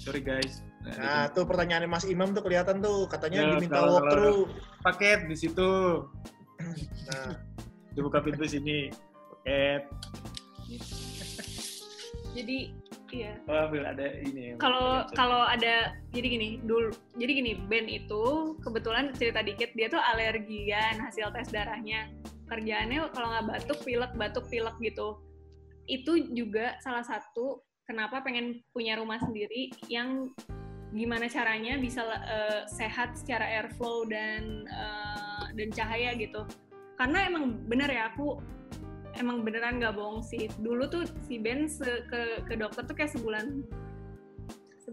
[0.00, 0.64] Sorry guys.
[0.80, 4.48] Nah, tuh pertanyaannya Mas Imam tuh kelihatan tuh katanya Ya, diminta walkthrough.
[4.80, 5.72] paket di situ.
[7.04, 7.36] Nah,
[7.92, 8.88] Dibuka pintu sini.
[9.44, 9.84] Paket.
[12.34, 12.58] Jadi
[13.14, 13.38] iya.
[13.46, 14.58] Oh, ada ini.
[14.58, 20.02] kalau kalau ada jadi gini dulu jadi gini Ben itu kebetulan cerita dikit dia tuh
[20.02, 22.10] alergian hasil tes darahnya.
[22.50, 25.22] Kerjaannya kalau nggak batuk pilek batuk pilek gitu.
[25.86, 30.34] Itu juga salah satu kenapa pengen punya rumah sendiri yang
[30.94, 36.42] gimana caranya bisa eh, sehat secara airflow dan eh, dan cahaya gitu.
[36.98, 38.38] Karena emang bener ya aku
[39.18, 40.50] emang beneran nggak bohong sih.
[40.60, 43.64] Dulu tuh si Ben se- ke ke dokter tuh kayak sebulan.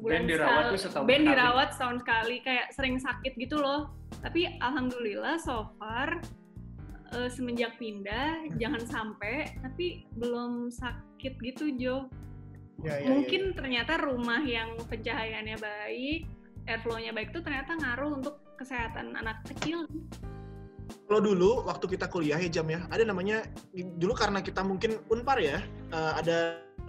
[0.02, 1.30] Ben dirawat tuh setahun Ben sekali.
[1.30, 3.92] dirawat setahun sekali kayak sering sakit gitu loh.
[4.24, 6.24] Tapi alhamdulillah so far
[7.14, 11.98] eh, semenjak pindah jangan sampai tapi belum sakit gitu Jo.
[12.82, 16.26] Ya, ya, mungkin ternyata rumah yang pencahayaannya baik
[16.66, 19.86] airflow-nya baik tuh ternyata ngaruh untuk kesehatan anak kecil
[21.08, 23.44] Kalau dulu waktu kita kuliah ya jam ya, ada namanya
[23.76, 25.60] dulu karena kita mungkin unpar ya,
[25.92, 26.38] eh, ada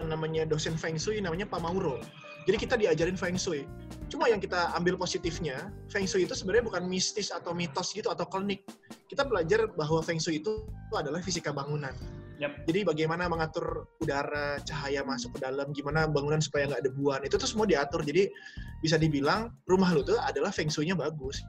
[0.01, 2.01] namanya dosen Feng Shui namanya Pak Mauro.
[2.43, 3.63] Jadi kita diajarin Feng Shui.
[4.11, 8.27] Cuma yang kita ambil positifnya, Feng Shui itu sebenarnya bukan mistis atau mitos gitu atau
[8.27, 8.67] klinik.
[9.07, 11.95] Kita belajar bahwa Feng Shui itu adalah fisika bangunan.
[12.41, 12.65] Yap.
[12.67, 17.47] Jadi bagaimana mengatur udara, cahaya masuk ke dalam, gimana bangunan supaya nggak debuan, itu tuh
[17.47, 18.03] semua diatur.
[18.03, 18.27] Jadi
[18.83, 21.39] bisa dibilang rumah lu tuh adalah Feng Shui-nya bagus.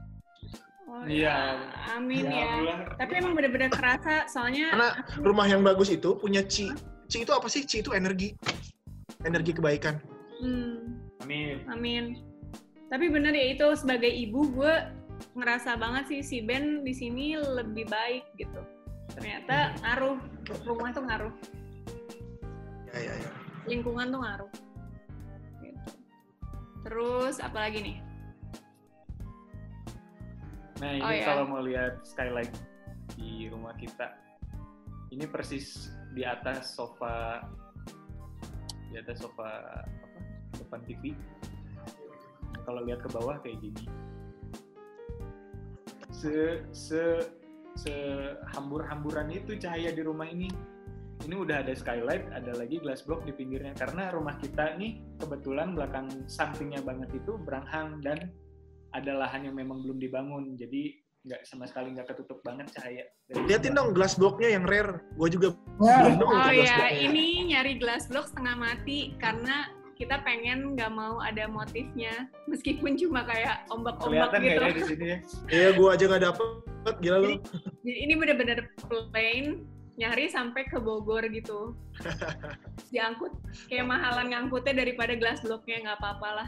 [1.05, 1.35] Iya.
[1.61, 2.79] ya, amin ya, Alhamdulillah.
[2.97, 4.89] tapi emang bener-bener kerasa soalnya Karena
[5.21, 6.73] rumah yang bagus itu punya ci.
[7.05, 7.61] Ci itu apa sih?
[7.61, 8.33] Ci itu energi.
[9.21, 10.01] Energi kebaikan.
[10.41, 10.75] hmm,
[11.21, 11.61] Amin.
[11.69, 12.03] Amin.
[12.89, 14.73] Tapi bener ya itu sebagai ibu gue
[15.33, 18.61] ngerasa banget sih si Ben di sini lebih baik gitu.
[19.13, 20.17] Ternyata ngaruh
[20.65, 21.33] rumah tuh ngaruh,
[22.89, 23.31] Ya, ya, ya.
[23.65, 24.51] lingkungan tuh ngaruh.
[25.61, 25.81] Gitu.
[26.83, 27.97] Terus apa lagi nih?
[30.83, 31.23] Nah, ini Oh, ya.
[31.23, 32.51] kalau mau lihat skylight
[33.15, 34.11] di rumah kita.
[35.13, 37.39] Ini persis di atas sofa
[38.91, 39.47] di atas sofa
[39.87, 40.07] apa
[40.59, 41.15] depan TV.
[42.67, 43.85] Kalau lihat ke bawah kayak gini.
[46.11, 47.23] Se se
[47.75, 47.93] se
[48.55, 50.47] hambur-hamburan itu cahaya di rumah ini.
[51.23, 55.71] Ini udah ada skylight, ada lagi glass block di pinggirnya karena rumah kita nih kebetulan
[55.71, 58.29] belakang sampingnya banget itu beranghang dan
[58.95, 60.55] ada lahan yang memang belum dibangun.
[60.55, 63.03] Jadi nggak sama sekali nggak ketutup banget cahaya.
[63.49, 65.03] Liatin dong glass blocknya yang rare.
[65.19, 70.75] Gue juga belum Oh glass ya, ini nyari glass block setengah mati karena kita pengen
[70.75, 74.59] nggak mau ada motifnya meskipun cuma kayak ombak-ombak kelihatan gitu.
[74.59, 75.17] kayaknya di sini ya.
[75.55, 76.47] Iya, gue aja nggak dapet.
[77.01, 77.29] Gila lu.
[77.81, 81.73] Jadi ini bener-bener plain nyari sampai ke Bogor gitu.
[82.93, 83.33] Diangkut
[83.71, 86.47] kayak mahalan ngangkutnya daripada glass blocknya nggak apa-apa lah.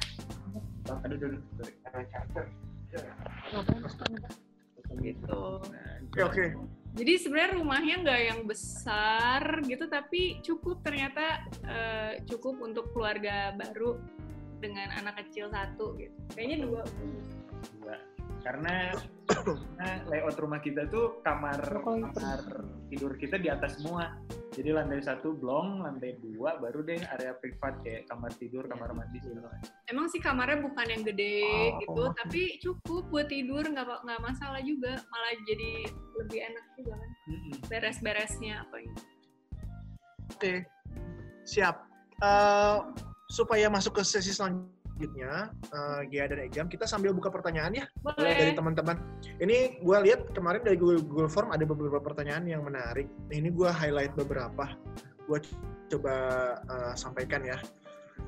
[0.88, 1.42] Aduh, aduh, aduh.
[1.60, 2.48] Sorry.
[5.04, 5.42] Gitu.
[6.08, 6.44] Oke, oke.
[6.98, 14.02] Jadi sebenarnya rumahnya nggak yang besar gitu, tapi cukup ternyata eh, cukup untuk keluarga baru
[14.58, 16.18] dengan anak kecil satu gitu.
[16.34, 16.82] Kayaknya dua.
[17.78, 17.96] dua.
[18.46, 18.96] Karena,
[19.28, 22.42] karena layout rumah kita tuh kamar kamar
[22.88, 24.16] tidur kita di atas semua.
[24.58, 29.22] Jadi lantai satu blong, lantai dua baru deh area privat kayak kamar tidur, kamar mandi
[29.22, 29.70] segala macam.
[29.86, 32.12] Emang sih kamarnya bukan yang gede Oh, gitu, oh.
[32.18, 35.72] tapi cukup buat tidur nggak nggak masalah juga, malah jadi
[36.18, 37.12] lebih enak juga kan.
[37.30, 37.54] Mm-mm.
[37.70, 39.02] Beres-beresnya apa gitu.
[40.34, 40.54] Oke,
[41.46, 41.86] siap.
[42.18, 42.78] Eh,
[43.30, 47.86] supaya masuk ke sesi selanjutnya, uh, Gia dan Ejam, kita sambil buka pertanyaan ya
[48.18, 48.58] dari Boleh.
[48.58, 48.98] teman-teman.
[49.38, 53.06] Ini gue lihat kemarin dari Google, Google Form ada beberapa pertanyaan yang menarik.
[53.30, 54.74] Nah, ini gue highlight beberapa.
[55.30, 55.40] Gue
[55.94, 56.16] coba
[56.66, 57.58] uh, sampaikan ya.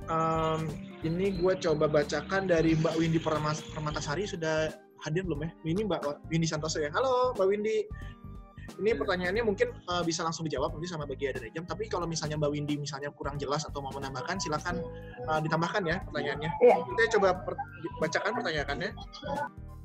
[0.10, 0.69] Um,
[1.05, 3.19] ini gue coba bacakan dari Mbak Windy
[3.73, 4.69] Permatasari sudah
[5.01, 5.51] hadir belum ya?
[5.65, 6.91] Ini Mbak Windy Santoso ya.
[6.93, 7.77] Halo Mbak Windy.
[8.77, 11.65] Ini pertanyaannya mungkin uh, bisa langsung dijawab nanti sama bagi ada jam.
[11.65, 14.84] Tapi kalau misalnya Mbak Windy misalnya kurang jelas atau mau menambahkan, silakan
[15.25, 16.49] uh, ditambahkan ya pertanyaannya.
[16.62, 16.75] Iya.
[16.86, 17.60] Kita coba per-
[18.03, 18.91] bacakan pertanyaannya.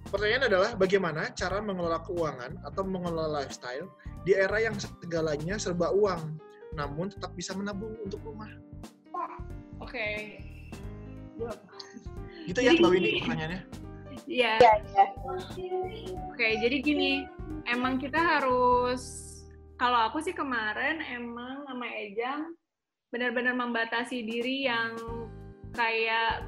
[0.04, 3.88] Pertanyaan adalah bagaimana cara mengelola keuangan atau mengelola lifestyle
[4.28, 6.36] di era yang segalanya serba uang,
[6.76, 8.52] namun tetap bisa menabung untuk rumah.
[9.80, 10.38] Oke.
[11.40, 11.56] Gua-
[12.44, 13.60] Gitu ya Mbak Windy pertanyaannya.
[14.24, 14.56] Iya.
[14.60, 15.04] Iya, iya.
[16.32, 17.28] Oke, jadi gini,
[17.68, 19.24] emang kita harus
[19.76, 22.54] kalau aku sih kemarin emang sama Ejam
[23.10, 24.94] benar-benar membatasi diri yang
[25.74, 26.46] kayak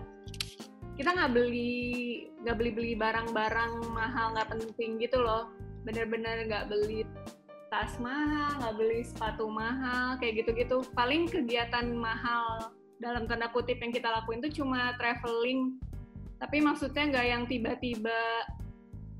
[0.97, 5.53] kita nggak beli nggak beli beli barang-barang mahal nggak penting gitu loh
[5.87, 7.07] benar-benar nggak beli
[7.71, 13.93] tas mahal nggak beli sepatu mahal kayak gitu-gitu paling kegiatan mahal dalam tanda kutip yang
[13.93, 15.77] kita lakuin tuh cuma traveling
[16.37, 18.45] tapi maksudnya nggak yang tiba-tiba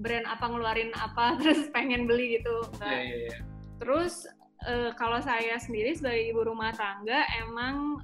[0.01, 3.39] brand apa ngeluarin apa terus pengen beli gitu nggak iya, iya.
[3.77, 4.25] Terus
[4.65, 8.01] eh, kalau saya sendiri sebagai ibu rumah tangga emang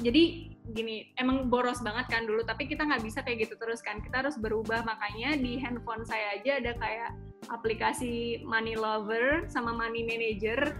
[0.00, 3.98] jadi gini emang boros banget kan dulu tapi kita nggak bisa kayak gitu terus kan.
[3.98, 7.10] Kita harus berubah makanya di handphone saya aja ada kayak
[7.50, 10.78] aplikasi money lover sama money manager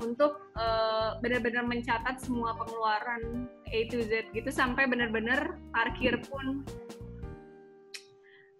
[0.00, 6.64] untuk eh, benar-benar mencatat semua pengeluaran A to Z gitu sampai benar-benar parkir pun.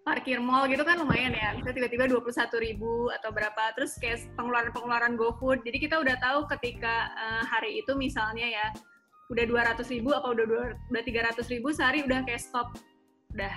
[0.01, 5.13] Parkir mall gitu kan lumayan ya bisa tiba-tiba 21.000 ribu atau berapa terus kayak pengeluaran-pengeluaran
[5.13, 5.61] GoFood.
[5.61, 8.65] Jadi kita udah tahu ketika eh, hari itu misalnya ya
[9.31, 12.75] udah 200 ribu apa udah dua- udah 300 ribu sehari udah kayak stop.
[13.31, 13.51] Udah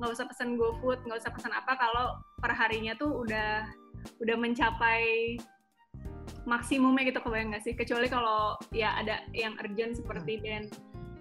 [0.00, 3.66] nggak usah pesen GoFood nggak usah pesen apa kalau perharinya tuh udah
[4.22, 5.36] udah mencapai
[6.48, 7.76] maksimumnya gitu kebayang nggak sih?
[7.76, 10.72] Kecuali kalau ya ada yang urgent seperti band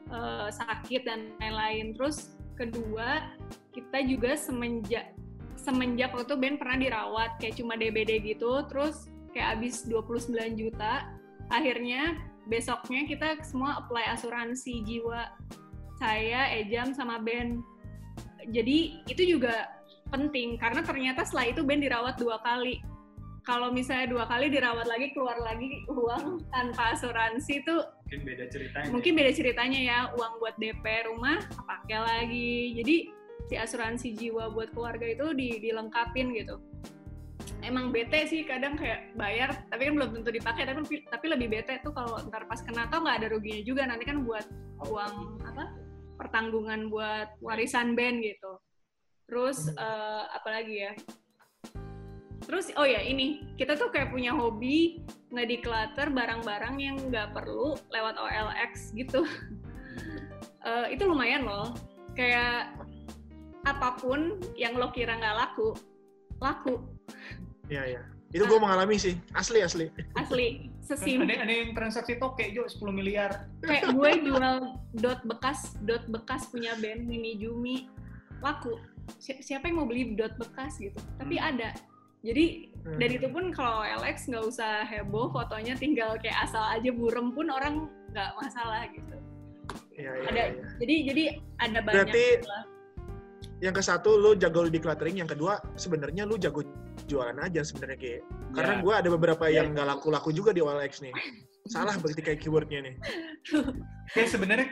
[0.08, 1.92] eh, sakit dan lain-lain.
[2.00, 3.36] Terus kedua
[3.76, 5.12] kita juga semenjak
[5.60, 8.64] semenjak waktu itu Ben pernah dirawat kayak cuma DBD gitu.
[8.72, 11.12] Terus kayak habis 29 juta
[11.52, 12.16] akhirnya
[12.48, 15.28] besoknya kita semua apply asuransi jiwa
[16.00, 17.62] saya Ejam sama Ben.
[18.48, 19.68] Jadi itu juga
[20.08, 22.80] penting karena ternyata setelah itu Ben dirawat dua kali.
[23.44, 27.76] Kalau misalnya dua kali dirawat lagi keluar lagi uang tanpa asuransi itu
[28.08, 28.88] Mungkin beda ceritanya.
[28.92, 30.00] mungkin beda ceritanya ya.
[30.16, 32.76] Uang buat DP rumah pakai lagi.
[32.76, 32.96] Jadi
[33.48, 36.60] si asuransi jiwa buat keluarga itu di, dilengkapin gitu
[37.66, 41.82] emang bete sih kadang kayak bayar tapi kan belum tentu dipakai tapi tapi lebih bete
[41.82, 44.46] tuh kalau ntar pas kena tau nggak ada ruginya juga nanti kan buat
[44.86, 45.64] uang apa
[46.18, 48.58] pertanggungan buat warisan band gitu.
[49.30, 50.94] Terus eh, apa lagi ya?
[52.48, 58.18] Terus oh ya ini kita tuh kayak punya hobi nge-declutter barang-barang yang nggak perlu lewat
[58.18, 59.24] OLX gitu.
[60.68, 61.72] Eh, itu lumayan loh.
[62.12, 62.76] Kayak
[63.64, 65.72] apa pun yang lo kira nggak laku
[66.40, 66.76] laku
[67.68, 68.02] Iya, iya.
[68.28, 69.88] Itu gue mengalami sih, asli asli.
[70.14, 73.48] asli sesimpel ada, ada yang transaksi toke Jo 10 miliar.
[73.60, 74.56] kayak gue jual
[74.96, 77.92] dot bekas dot bekas punya band mini Jumi
[78.40, 78.80] laku
[79.18, 81.50] Si- siapa yang mau beli dot bekas gitu tapi Hmm.
[81.50, 81.76] ada
[82.22, 82.46] jadi
[82.82, 82.96] Hmm.
[82.98, 87.48] dan itu pun kalau LX nggak usah heboh fotonya tinggal kayak asal aja burem pun
[87.48, 89.16] orang nggak masalah gitu
[89.92, 90.64] Iya, iya, ada iya.
[90.78, 91.24] jadi jadi
[91.58, 92.64] ada banyak Berarti- gitu lah.
[93.58, 96.62] Yang ke satu lu jago di cluttering, yang kedua sebenarnya lu jago
[97.08, 98.22] jualan aja sebenarnya kayak.
[98.54, 98.82] Karena Ya.
[98.84, 99.64] gue ada beberapa Ya.
[99.64, 101.14] yang nggak laku-laku juga di OLX nih.
[101.68, 102.96] Salah berarti kayak keywordnya nih.
[104.12, 104.68] Kayak sebenarnya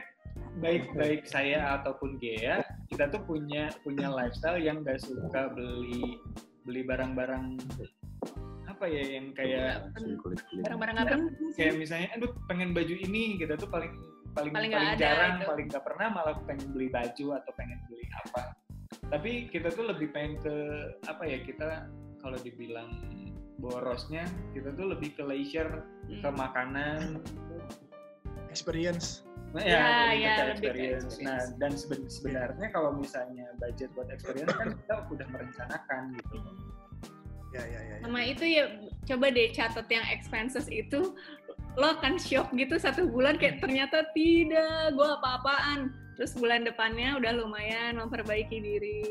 [0.60, 6.20] baik baik saya ataupun Gea, kita tuh punya punya lifestyle yang gak suka beli
[6.64, 7.60] beli barang-barang
[8.66, 9.88] apa ya yang kayak
[10.66, 11.16] barang-barang apa
[11.56, 13.92] kayak misalnya aduh pengen baju ini gitu tuh paling
[14.36, 15.48] paling Paling paling, jarang gitu.
[15.48, 18.42] paling nggak pernah malah pengen beli baju atau pengen beli apa
[19.08, 20.54] tapi kita tuh lebih pengen ke
[21.08, 21.88] apa ya kita
[22.26, 22.90] kalau dibilang
[23.56, 26.22] borosnya kita tuh lebih ke leisure Hmm.
[26.22, 27.22] ke makanan
[28.50, 29.28] Experience.
[29.52, 31.04] Nah, Ya, lebih ya, ke lebih ke experience.
[31.06, 31.28] experience.
[31.28, 36.36] Nah, dan seben- sebenarnya kalau misalnya budget buat experience kan kita udah merencanakan gitu.
[37.52, 37.80] Ya, ya, ya.
[37.88, 38.04] ya.
[38.04, 38.64] sama itu ya
[39.08, 41.16] coba deh catat yang expenses itu
[41.76, 47.32] lo akan shock gitu satu bulan kayak ternyata tidak gue apa-apaan terus bulan depannya udah
[47.32, 49.04] lumayan memperbaiki diri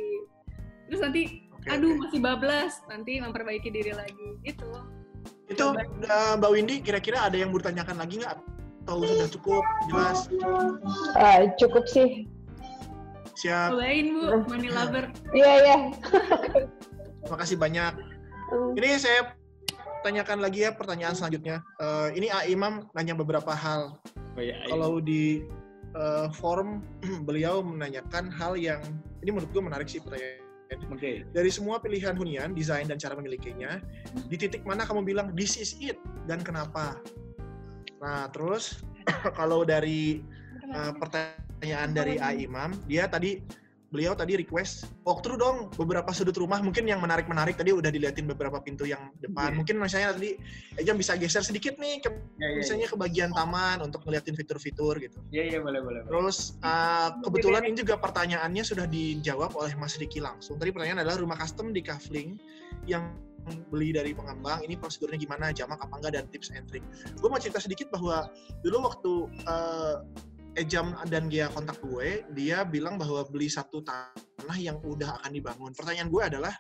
[0.88, 2.00] terus nanti Oke, aduh oke.
[2.05, 4.68] masih bablas nanti memperbaiki diri lagi gitu
[5.48, 8.37] Itu uh, Mbak Windy kira-kira ada yang mau ditanyakan lagi nggak?
[8.85, 10.29] Atau sudah cukup jelas?
[11.16, 12.29] Ah, cukup sih.
[13.40, 13.72] Siap.
[13.72, 15.77] cobain bu money lover Iya, iya.
[17.33, 17.96] Makasih banyak.
[18.77, 19.33] Ini saya
[20.05, 21.64] tanyakan lagi ya pertanyaan selanjutnya.
[21.81, 23.96] Eh, ini A Imam nanya beberapa hal.
[24.37, 25.48] Oh, ya, Kalau di
[25.96, 26.85] eh, forum
[27.29, 28.85] beliau menanyakan hal yang
[29.24, 30.43] ini menurut gue menarik sih pertanyaan.
[30.90, 31.26] Oke.
[31.30, 33.78] Dari semua pilihan hunian, desain dan cara memilikinya,
[34.26, 36.98] di titik mana kamu bilang this is it dan kenapa?
[38.00, 38.84] Nah, terus
[39.38, 40.20] kalau dari
[40.64, 43.40] eh, pertanyaan dari A Imam, dia tadi
[43.94, 46.59] beliau tadi request walkthrough dong beberapa sudut rumah.
[46.59, 49.54] Mungkin yang menarik-menarik tadi udah diliatin beberapa pintu yang depan.
[49.54, 49.57] Iya.
[49.62, 50.35] mungkin misalnya tadi
[50.83, 54.98] Ejam bisa geser sedikit nih ke, Ya, ya, misalnya ke bagian taman untuk ngeliatin fitur-fitur
[54.98, 55.22] gitu.
[55.30, 56.02] Ya, ya, boleh, boleh.
[56.02, 56.11] boleh.
[56.11, 60.59] terus uh, kebetulan ini juga pertanyaannya sudah dijawab oleh Mas Riki langsung.
[60.59, 62.35] Tadi pertanyaan adalah rumah custom di Kavling
[62.90, 63.14] yang
[63.70, 64.64] beli dari pengembang.
[64.64, 66.83] Ini prosedurnya gimana jamak apa enggak dan tips and trick.
[67.20, 68.33] Gue mau cerita sedikit bahwa
[68.64, 69.12] dulu waktu
[69.46, 70.02] uh,
[70.54, 75.74] Ejam dan Gia kontak gue, dia bilang bahwa beli satu tanah yang udah akan dibangun.
[75.74, 76.54] Pertanyaan gue adalah,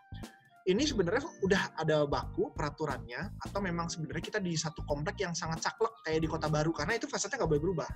[0.66, 5.62] ini sebenarnya udah ada baku peraturannya, atau memang sebenarnya kita di satu komplek yang sangat
[5.62, 7.88] saklek kayak di kota baru, karena itu fasadnya nggak boleh berubah.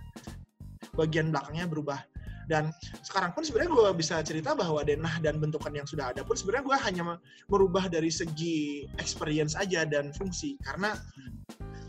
[0.95, 1.99] Bagian belakangnya berubah.
[2.49, 2.73] Dan
[3.05, 6.65] sekarang pun sebenarnya gue bisa cerita bahwa denah dan bentukan yang sudah ada pun sebenarnya
[6.65, 7.03] gue hanya
[7.53, 10.57] merubah dari segi experience aja dan fungsi.
[10.65, 10.97] Karena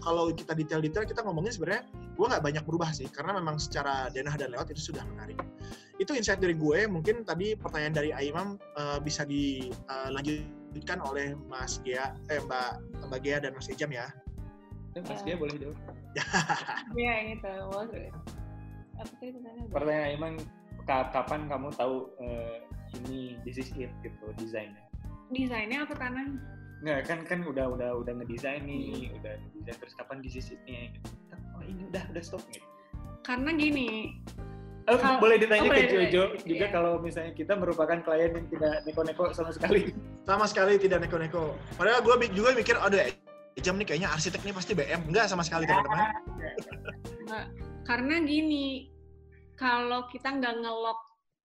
[0.04, 3.08] kalau kita detail-detail kita ngomongin sebenarnya gue nggak banyak berubah sih.
[3.08, 5.40] Karena memang secara denah dan lewat itu sudah menarik.
[5.96, 12.20] Itu insight dari gue mungkin tadi pertanyaan dari Aimam uh, bisa dilanjutkan oleh Mas Gia
[12.28, 14.12] eh Mbak Mbak Gia dan Mas Ejam ya.
[14.92, 15.80] Ya, Mas Gia boleh jawab.
[17.00, 17.54] ya gitu
[19.00, 19.72] apa tadi pertanyaannya?
[19.72, 20.34] Pertanyaan emang
[20.84, 22.58] ka- kapan kamu tahu eh,
[22.98, 24.84] ini this is it gitu desainnya?
[25.30, 26.26] desainnya apa tanah
[26.80, 30.96] Nggak, kan kan udah udah udah ngedesain nih, udah ngedesain terus kapan this is it-nya?
[31.52, 32.64] Oh ini udah udah stop nih.
[33.20, 34.16] karena gini
[34.90, 36.42] Oh, Kalau- boleh ditanya oh, ke boleh, Jojo boleh.
[36.42, 36.74] juga Iya.
[36.74, 39.94] kalau misalnya kita merupakan klien yang tidak neko-neko sama sekali.
[40.26, 42.98] sama sekali tidak neko-neko padahal gue juga mikir aduh
[43.54, 46.10] Ejam nih kayaknya arsitek nih pasti BM enggak sama sekali teman-teman.
[47.84, 48.90] Karena gini
[49.56, 51.00] kalau kita nggak ngelok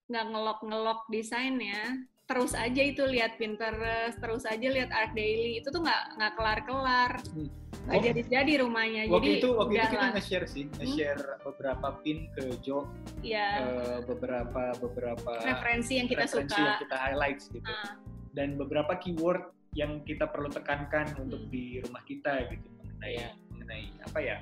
[0.07, 5.69] nggak ngelok ngelok desainnya terus aja itu lihat Pinterest terus aja lihat Art Daily itu
[5.69, 7.49] tuh nggak nggak kelar kelar Hmm.
[7.85, 12.33] nggak jadi jadi rumahnya jadi Waktu itu waktu itu kita nge-share sih, nge-share beberapa pin
[12.33, 12.89] ke Jo,
[13.21, 17.69] ya eh, beberapa beberapa referensi yang kita referensi suka yang kita highlights gitu.
[17.69, 18.01] Ah.
[18.33, 21.53] Dan beberapa keyword yang kita perlu tekankan untuk Hmm.
[21.53, 24.37] di rumah kita gitu mengenai mengenai apa ya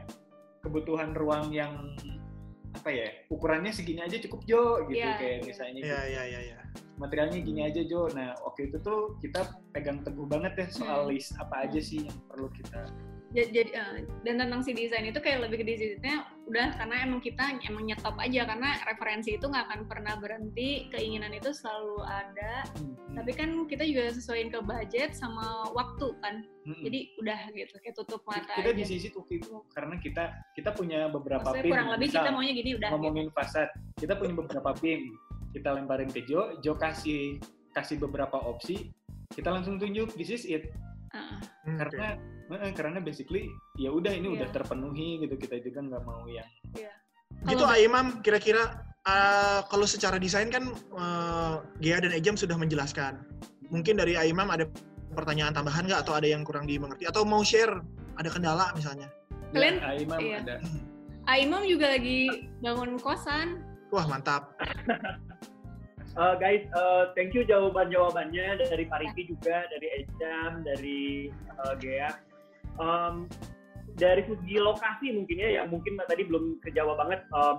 [0.62, 1.74] kebutuhan ruang yang
[2.72, 6.14] apa ya ukurannya segini aja cukup Jo gitu Iya, kayak misalnya ya gitu.
[6.16, 6.58] ya ya ya
[6.96, 8.08] materialnya gini aja Jo.
[8.14, 11.12] Nah waktu itu tuh kita pegang teguh banget ya soal Hmm.
[11.12, 12.86] list apa aja sih yang perlu kita
[13.32, 17.44] jadi eh, dan tentang si desain itu kayak lebih ke desainnya udah karena emang kita
[17.64, 22.64] emang nyetop aja karena referensi itu nggak akan pernah berhenti keinginan itu selalu ada
[23.12, 26.80] Hmm, tapi kan kita juga sesuaiin ke budget sama waktu kan hmm.
[26.80, 30.24] jadi udah gitu kayak tutup mata kita di aja sisi waktu itu karena kita
[30.56, 32.96] kita punya beberapa Maksudnya pin kurang lebih misal kita maunya gini udah gitu.
[32.96, 33.68] ngomongin fasad
[34.00, 35.00] kita punya beberapa pin
[35.52, 37.36] kita lemparin ke Jo Jo kasih
[37.76, 38.88] kasih beberapa opsi
[39.36, 40.72] kita langsung tunjuk this is it
[41.12, 41.36] Uh,
[41.68, 41.76] oke.
[41.76, 42.16] karena
[42.50, 43.46] eh, karena basically
[43.78, 44.54] ya udah ini udah Iya.
[44.54, 46.46] terpenuhi gitu kita juga nggak mau yang
[47.42, 53.24] Gitu Kalau- Aimam, kira-kira uh, kalau secara desain kan uh, Gea dan Ejam sudah menjelaskan.
[53.72, 54.68] Mungkin dari Aimam ada
[55.16, 57.80] pertanyaan tambahan nggak atau ada yang kurang dimengerti atau mau share
[58.20, 59.08] ada kendala misalnya?
[59.50, 60.38] Kalian- ya, Aimam iya.
[60.44, 60.56] ada
[61.26, 63.62] Aimam juga lagi bangun kosan.
[63.94, 64.52] Wah mantap.
[66.14, 71.30] Uh, guys, uh, thank you jawaban-jawabannya dari Pak Riki juga, dari Ejam, dari
[71.62, 72.10] uh, Gea.
[72.80, 73.28] Um,
[74.00, 77.20] dari segi lokasi mungkin ya, yang mungkin tadi belum kejawab banget.
[77.36, 77.56] um,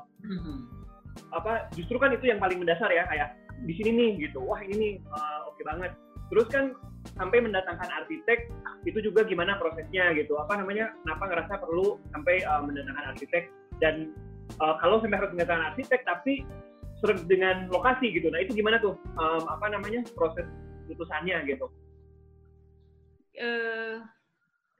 [1.29, 3.37] apa justru kan itu yang paling mendasar ya kayak
[3.69, 5.93] di sini nih gitu wah ini nih uh, oke banget.
[6.33, 6.73] Terus kan
[7.19, 8.49] sampai mendatangkan arsitek
[8.89, 13.43] itu juga gimana prosesnya gitu apa namanya kenapa ngerasa perlu sampai uh, mendatangkan arsitek?
[13.77, 14.17] Dan
[14.57, 16.41] uh, kalau sampai harus mendatangkan arsitek tapi
[17.27, 20.47] dengan lokasi gitu nah itu gimana tuh um, apa namanya proses
[20.87, 21.67] putusannya gitu?
[23.33, 23.97] Eh,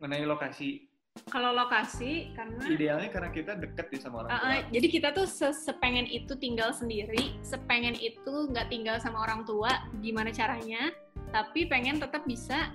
[0.02, 0.88] mengenai lokasi
[1.30, 5.30] kalau lokasi karena idealnya karena kita deket di sama orang tua uh, jadi kita tuh
[5.30, 9.70] se- sepengen itu tinggal sendiri, sepengen itu nggak tinggal sama orang tua,
[10.02, 10.90] gimana caranya?
[11.30, 12.74] Tapi pengen tetap bisa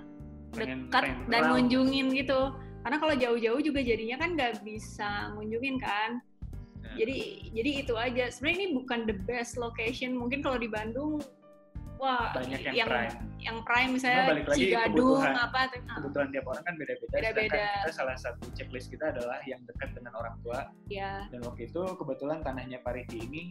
[0.55, 2.55] Pengen- dekat pengen dan ngunjungin gitu.
[2.79, 6.23] Karena kalau jauh-jauh juga jadinya kan nggak bisa ngunjungin kan.
[6.95, 7.03] Ya.
[7.03, 7.17] Jadi
[7.51, 8.23] jadi itu aja.
[8.31, 10.15] Sebenarnya ini bukan the best location.
[10.15, 11.19] Mungkin kalau di Bandung,
[11.99, 15.33] wah banyak yang, yang prime yang prime Cuma misalnya balik lagi Cigadung kebutuhan.
[15.37, 15.59] apa.
[15.59, 17.63] ah, kebetulan tiap orang kan beda-beda Beda-beda.
[17.77, 21.81] kita salah satu checklist kita adalah yang dekat dengan orang tua Ya, dan waktu itu
[21.95, 23.43] kebetulan tanahnya Pariki ini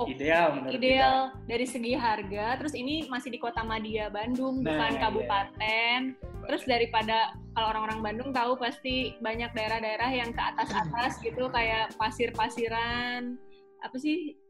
[0.00, 2.56] Oh, ideal menurut ideal dari segi harga.
[2.56, 5.00] Terus ini masih di Kota Madia Bandung, Nah, bukan iya.
[5.04, 5.98] kabupaten.
[6.16, 7.16] kita Terus daripada
[7.52, 13.36] kalau orang-orang Bandung tahu pasti banyak daerah-daerah yang ke atas-atas gitu kayak pasir-pasiran
[13.80, 14.40] apa sih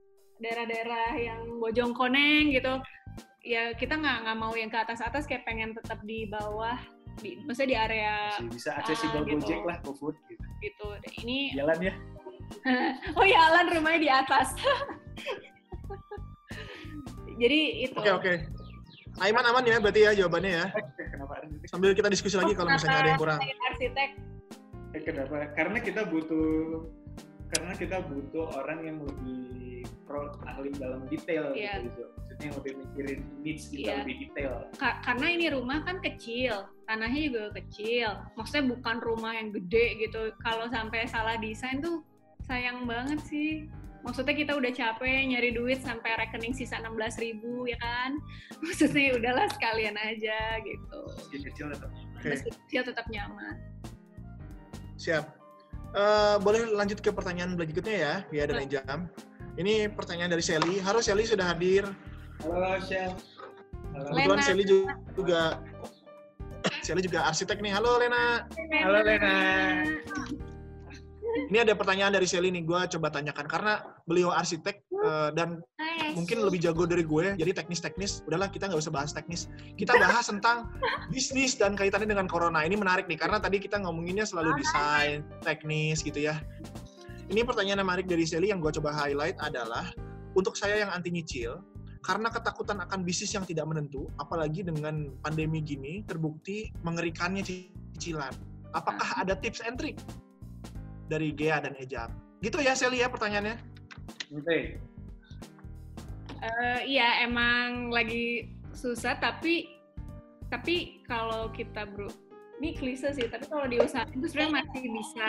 [0.40, 2.80] daerah-daerah yang Bojong Koneng gitu.
[3.40, 6.76] Ya kita nggak nggak mau yang ke atas-atas kayak pengen tetap di bawah
[7.20, 9.36] di maksudnya di area masih bisa accessible Ah, gitu.
[9.44, 10.86] Gojek lah GoFood gitu gitu.
[11.24, 11.94] Ini jalan ya
[13.18, 14.48] oh ya Alan rumahnya di atas.
[17.40, 17.96] Jadi itu.
[17.96, 18.32] Oke oke.
[19.20, 20.66] Aiman aman ya berarti ya jawabannya ya.
[20.96, 23.40] kenapa arsitek Sambil kita diskusi lagi kalau misalnya ada yang kurang.
[23.40, 24.10] Arsitek
[24.90, 26.82] Eh, kenapa karena kita butuh
[27.54, 29.79] karena kita butuh orang yang lebih
[30.10, 31.86] pro ahli dalam detail Iya.
[31.86, 33.94] gitu maksudnya yang lebih mikirin needs kita Iya.
[34.02, 36.54] lebih detail Ka- karena ini rumah kan kecil,
[36.84, 38.10] tanahnya juga kecil.
[38.34, 40.34] Maksudnya bukan rumah yang gede gitu.
[40.40, 42.02] Kalau sampai salah desain tuh
[42.42, 43.70] sayang banget sih.
[44.00, 48.16] Maksudnya kita udah capek nyari duit sampai rekening sisa 16.000 ribu ya kan.
[48.64, 51.00] Maksudnya udahlah sekalian aja gitu.
[51.14, 53.54] meski kecil tetap Oke, Meski kecil tetap nyaman.
[54.96, 55.24] siap.
[55.90, 58.98] Eh, boleh lanjut ke pertanyaan berikutnya ya, ya dan Ejam.
[59.60, 60.80] Ini pertanyaan dari Sally.
[60.80, 61.84] Halo Sally sudah hadir.
[62.40, 63.12] halo Shell
[63.92, 64.48] halo Kebetulan Lena.
[64.48, 65.40] Sally juga, juga
[66.80, 67.72] Sally juga arsitek nih.
[67.76, 68.48] Halo Lena.
[68.56, 69.36] halo Lena
[71.52, 76.16] Ini ada pertanyaan dari Sally nih, gue coba tanyakan karena beliau arsitek eh, dan Hai.
[76.16, 78.24] mungkin lebih jago dari gue, jadi teknis-teknis.
[78.24, 79.46] Udahlah kita nggak usah bahas teknis.
[79.76, 80.72] Kita bahas tentang
[81.12, 82.64] bisnis dan kaitannya dengan corona.
[82.64, 86.40] Ini menarik nih karena tadi kita ngomonginnya selalu desain, teknis gitu ya.
[87.30, 89.86] Ini pertanyaan yang menarik dari Sally yang gue coba highlight adalah
[90.34, 91.62] untuk saya yang anti nyicil,
[92.02, 98.34] karena ketakutan akan bisnis yang tidak menentu, apalagi dengan pandemi gini, terbukti mengerikannya cicilan.
[98.74, 99.94] Apakah ada tips and trick
[101.06, 102.10] dari Gea dan Ejam?
[102.42, 103.62] Gitu ya Sally ya pertanyaannya.
[104.34, 104.82] Oke.
[106.40, 109.70] Eh, iya emang lagi susah tapi
[110.50, 112.10] tapi kalau kita bro
[112.58, 115.28] ini klise sih tapi kalau diusahain itu sebenarnya masih bisa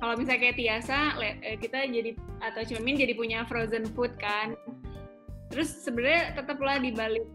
[0.00, 4.56] kalau misalnya kayak Tiasa eh, kita jadi atau Cumin jadi punya frozen food kan.
[5.52, 7.28] Terus sebenarnya tetaplah di balik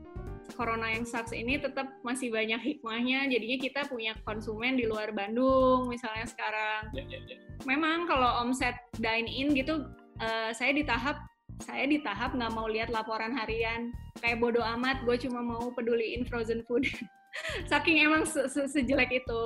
[0.58, 3.30] corona yang sucks ini tetap masih banyak hikmahnya.
[3.30, 6.90] Jadinya kita punya konsumen di luar Bandung misalnya sekarang.
[6.98, 7.38] Ya, ya, ya.
[7.70, 9.86] memang kalau omset dine in gitu
[10.22, 11.22] eh, saya di tahap
[11.64, 13.94] saya di tahap nggak mau lihat laporan harian.
[14.26, 16.82] Kayak bodo amat gue cuma mau peduliin frozen food.
[17.70, 19.42] Saking emang se- se- sejelek itu.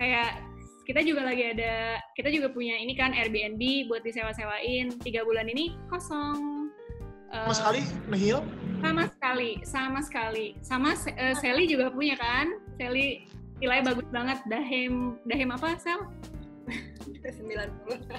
[0.00, 0.40] Kayak
[0.82, 4.98] kita juga lagi ada kita juga punya ini kan Airbnb buat disewa-sewain.
[5.02, 6.70] Tiga bulan ini kosong.
[7.32, 8.44] Eh, Mas Ali, nihil?
[8.82, 10.46] sama sekali sama sekali.
[10.60, 12.58] Sama eh, Sally juga punya kan?
[12.76, 13.24] Sally
[13.62, 14.38] nilai bagus banget.
[14.50, 16.02] Dahem dahem apa sel?
[17.22, 17.46] 90.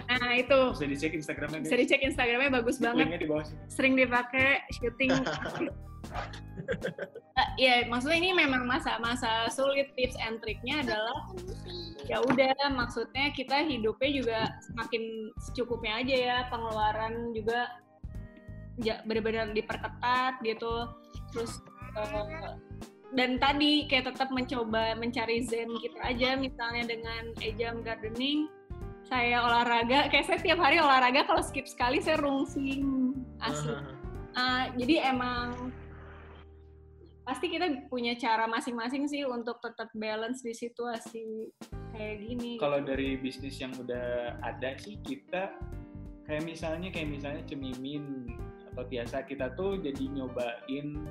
[0.07, 0.59] nah itu.
[0.75, 3.07] Bisa dicek Instagramnya bisa dicek Instagramnya bagus banget.
[3.07, 3.59] linknya di bawah sini.
[3.67, 5.11] Sering dipakai syuting
[7.33, 9.89] Eh, ya maksudnya ini memang masa-masa sulit.
[9.97, 11.33] Tips and triknya adalah
[12.05, 14.39] ya udah maksudnya kita hidupnya juga
[14.69, 16.37] semakin secukupnya aja ya.
[16.53, 17.73] Pengeluaran juga
[18.85, 20.93] ja, benar-benar diperketat gitu.
[21.33, 21.57] Terus
[21.97, 22.53] eh,
[23.17, 26.37] dan tadi kayak tetap mencoba mencari zen gitu aja.
[26.37, 28.45] Misalnya dengan ejam gardening
[29.09, 33.17] saya olahraga kayak saya tiap hari olahraga kalau skip sekali saya rungsing.
[33.41, 34.03] Asli
[34.33, 35.69] Ah, jadi emang
[37.23, 41.49] pasti kita punya cara masing-masing sih untuk tetap balance di situasi
[41.95, 45.55] kayak gini Kalau dari bisnis yang udah ada sih kita
[46.27, 48.27] kayak misalnya kayak misalnya cemimin
[48.73, 51.05] atau biasa kita tuh jadi nyobain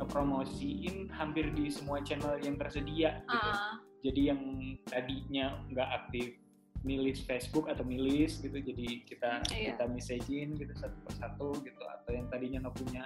[0.00, 3.50] ngepromosiin hampir di semua channel yang tersedia gitu.
[3.50, 4.40] Ah, Jadi yang
[4.86, 6.43] tadinya nggak aktif
[6.84, 9.74] milis Facebook atau milis gitu jadi kita Iya.
[9.74, 13.02] kita messagein gitu satu persatu gitu atau yang tadinya nggak punya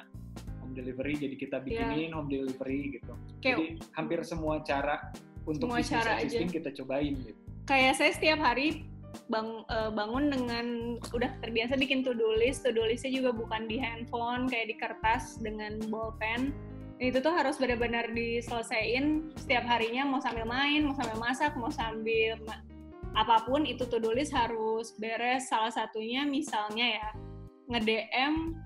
[0.58, 3.38] home delivery jadi kita bikinin home delivery gitu Iya.
[3.40, 5.14] kayak jadi hampir semua cara
[5.46, 6.38] untuk Semua bisnis cara aja.
[6.44, 8.82] kita cobain gitu kayak saya setiap hari
[9.30, 10.66] bang eh, bangun dengan
[11.08, 14.76] udah terbiasa bikin to do list to do listnya juga bukan di handphone kayak di
[14.76, 16.52] kertas dengan bolpen
[16.98, 22.34] itu tuh harus benar-benar diselesaikan setiap harinya mau sambil main mau sambil masak mau sambil
[22.42, 22.58] ma-
[23.16, 25.48] apa pun itu to do list harus beres.
[25.48, 27.08] Salah satunya misalnya ya
[27.72, 28.56] nge-DM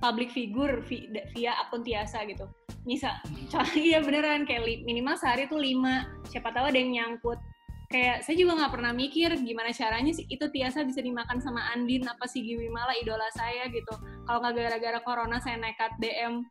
[0.00, 2.48] public figure vi- via akun Tiasa gitu.
[2.84, 3.16] Misal
[3.76, 6.06] iya beneran kayak li- minimal sehari tuh lima.
[6.28, 7.40] Siapa tahu ada yang nyangkut.
[7.86, 12.02] Kayak saya juga nggak pernah mikir gimana caranya sih itu Tiasa bisa dimakan sama Andin
[12.10, 13.94] apa si Giwi Mala idola saya gitu.
[14.26, 16.42] Kalau nggak gara-gara corona saya nekat DM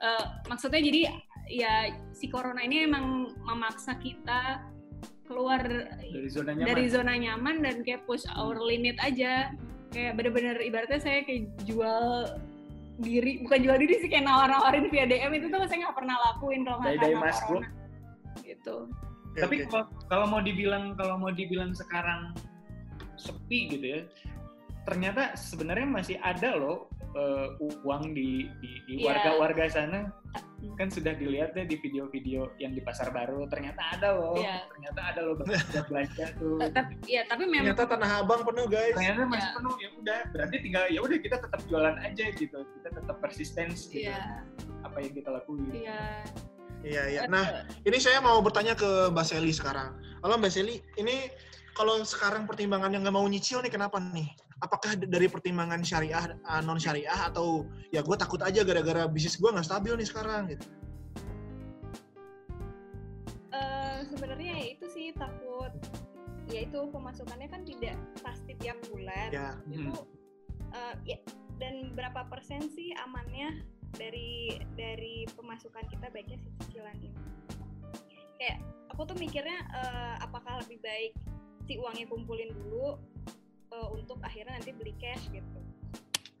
[0.00, 1.00] Eh, maksudnya jadi
[1.52, 4.64] ya si corona ini emang memaksa kita
[5.30, 5.62] keluar
[6.10, 6.66] dari zona nyaman.
[6.66, 9.54] dari zona nyaman dan kayak push our limit aja.
[9.94, 12.34] Kayak bener-bener ibaratnya saya kayak jual
[13.00, 16.60] diri bukan jual diri sih kayak nawar-nawarin via DM itu tuh saya nggak pernah lakuin
[16.66, 17.46] kalau nggak karena mas, bro.
[17.46, 17.68] corona
[18.44, 18.76] gitu.
[19.30, 19.56] Oke, tapi
[20.10, 22.34] kalau mau dibilang kalau mau dibilang sekarang
[23.14, 24.00] sepi gitu ya
[24.90, 27.48] ternyata sebenarnya masih ada loh eh,
[27.86, 28.50] uang di
[28.90, 29.06] Iya.
[29.06, 30.10] warga-warga sana.
[30.76, 34.66] Kan sudah dilihat ya di video-video yang di pasar baru ternyata ada loh Iya.
[34.70, 36.58] ternyata ada loh belanja belanja tuh.
[36.70, 38.94] Tapi ya tapi memang ternyata tanah abang penuh guys.
[38.94, 39.56] Ternyata masih Iya.
[39.58, 43.66] penuh ya udah berarti tinggal ya udah kita tetap jualan aja gitu kita tetap persisten
[43.74, 44.06] gitu.
[44.06, 44.20] Iya,
[44.82, 45.70] apa yang kita lakuin.
[45.72, 46.00] Iya.
[46.80, 47.20] iya iya.
[47.26, 51.32] Nah ini saya mau bertanya ke Mbak Seli sekarang halo Mbak Seli ini
[51.72, 54.28] kalau sekarang pertimbangan yang nggak mau nyicil nih kenapa nih?
[54.60, 59.64] Apakah dari pertimbangan syariah non syariah atau ya gue takut aja gara-gara bisnis gue nggak
[59.64, 60.66] stabil nih sekarang gitu?
[63.56, 65.72] Eh, sebenarnya ya itu sih takut.
[66.52, 69.32] Ya itu pemasukannya kan tidak pasti tiap bulan.
[69.32, 70.04] Ya itu
[70.76, 71.18] eh, ya,
[71.56, 73.64] dan berapa persen sih amannya
[73.96, 77.39] dari dari pemasukan kita baiknya si cicilan ini
[78.40, 81.12] kayak aku tuh mikirnya eh, apakah lebih baik
[81.68, 82.96] si uangnya kumpulin dulu
[83.70, 85.60] eh, untuk akhirnya nanti beli cash gitu.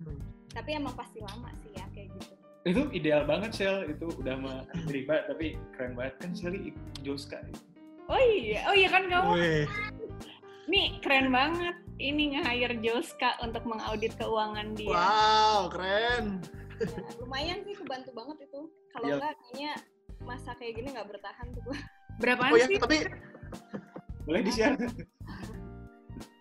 [0.00, 0.16] Hmm.
[0.50, 2.34] tapi emang pasti lama sih ya kayak gitu.
[2.64, 3.86] Itu ideal banget Shell.
[3.86, 6.16] Itu udah mah riba tapi keren banget.
[6.18, 6.72] Kan Shelly
[7.06, 7.38] Joska
[8.10, 9.30] oh iya oh iya kan kamu?
[9.38, 9.64] Weh,
[10.66, 14.90] nih keren banget ini nge-hire Joska untuk mengaudit keuangan dia.
[14.90, 16.42] Wow keren.
[16.80, 18.60] Ya, lumayan sih kebantu banget itu.
[18.90, 19.14] Kalau Iya.
[19.20, 19.72] enggak kayaknya
[20.24, 21.78] masa kayak gini nggak bertahan tuh gua.
[22.20, 22.76] Berapaan oh ya sih?
[22.76, 22.96] tapi
[24.28, 24.76] boleh di share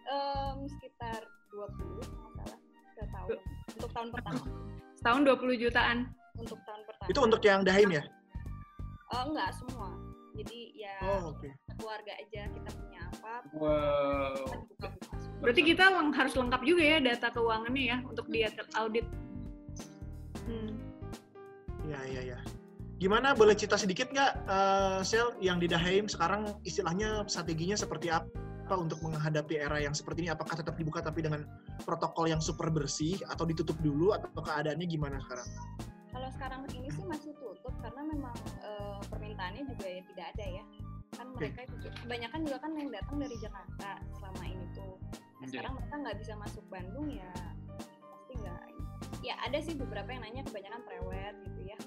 [0.10, 1.22] Em, sekitar
[1.54, 2.58] 20 kalau salah
[2.98, 3.38] setahun
[3.78, 4.44] untuk tahun pertama.
[4.98, 5.98] Setahun 20 jutaan.
[6.34, 7.10] Untuk tahun pertama.
[7.14, 8.04] Itu untuk yang daim ya?
[9.14, 9.94] Eh, enggak semua.
[10.34, 11.50] Jadi ya oh oke.
[11.76, 14.48] keluarga aja kita punya apa wow.
[14.72, 14.88] kita
[15.44, 18.48] berarti kita leng- harus lengkap juga ya data keuangannya ya untuk dia
[18.80, 19.04] audit
[20.48, 20.72] hmm.
[21.90, 22.40] Ya, ya, ya.
[23.00, 28.76] Gimana boleh cerita sedikit nggak, eh, Sel, yang di Daheim sekarang istilahnya strateginya seperti apa
[28.76, 30.30] untuk menghadapi era yang seperti ini?
[30.36, 31.48] Apakah tetap dibuka tapi dengan
[31.88, 35.48] protokol yang super bersih atau ditutup dulu atau keadaannya gimana sekarang?
[36.30, 40.64] kalau sekarang ini sih masih tutup karena memang eh, permintaannya juga ya tidak ada ya
[41.18, 41.76] kan mereka itu
[42.06, 43.90] kebanyakan juga kan yang datang dari Jakarta
[44.20, 45.48] selama ini tuh nah, Iya.
[45.48, 47.32] sekarang mereka nggak bisa masuk Bandung ya
[48.14, 48.62] pasti nggak
[49.24, 51.78] ya ada sih beberapa yang nanya kebanyakan prewed gitu ya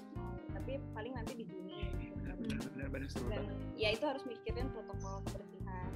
[0.63, 2.15] tapi paling nanti di Juni gitu.
[2.23, 5.89] benar-benar benar seru dan banget ya itu harus mikirin protokol kebersihan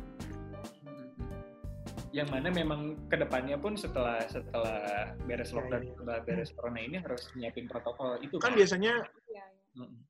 [2.11, 5.91] yang mana memang ke depannya pun setelah setelah beres Ya, lockdown ya, ya.
[5.95, 8.91] setelah beres corona ini harus nyiapin protokol itu Kan biasanya
[9.31, 9.45] ya, ya.
[9.79, 10.01] Mm-mm.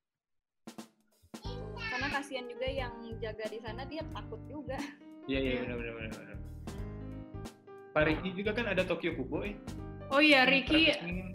[1.77, 4.77] karena kasihan juga yang jaga di sana dia takut juga
[5.29, 6.37] iya iya benar benar benar benar.
[7.93, 9.53] Pak Riki juga kan ada Tokyo Kubo eh.
[10.09, 11.29] oh iya Traveling.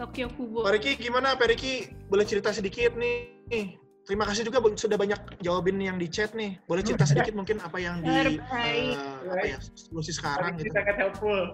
[0.00, 1.36] Tokyo Kubo Pak Riki gimana?
[1.36, 3.76] Pak Riki boleh cerita sedikit nih.
[4.08, 6.56] Terima kasih juga bu- sudah banyak jawabin yang di chat nih.
[6.64, 8.96] Boleh cerita sedikit mungkin apa yang di Terbaik.
[8.96, 10.72] eh, apa ya solusi sekarang gitu.
[10.72, 11.52] sangat helpful.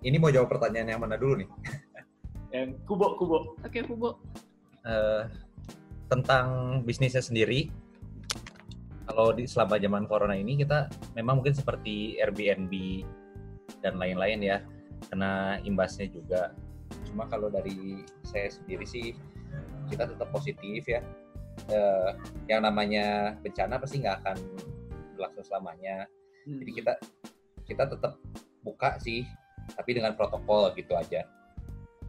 [0.00, 1.48] Ini mau jawab pertanyaan yang mana dulu nih?
[2.48, 3.38] Yang Kubo Kubo.
[3.60, 4.10] Tokyo Kubo
[4.84, 5.22] Eh,
[6.08, 7.72] tentang bisnisnya sendiri,
[9.04, 13.00] kalau di selama zaman corona ini kita memang mungkin seperti Airbnb
[13.80, 14.60] dan lain-lain ya,
[15.08, 16.52] kena imbasnya juga.
[17.14, 19.14] Cuma kalau dari saya sendiri sih
[19.86, 20.98] kita tetap positif ya.
[21.70, 22.10] Eh,
[22.50, 24.38] yang namanya bencana pasti nggak akan
[25.14, 26.10] berlangsung selamanya.
[26.42, 26.58] Hmm.
[26.58, 26.92] Jadi kita
[27.70, 28.18] kita tetap
[28.66, 29.22] buka sih,
[29.78, 31.22] tapi dengan protokol gitu aja.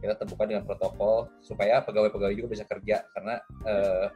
[0.02, 4.10] Kita terbuka dengan protokol supaya pegawai-pegawai juga bisa kerja karena eh,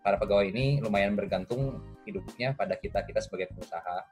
[0.00, 4.08] para pegawai ini lumayan bergantung hidupnya pada kita kita sebagai pengusaha.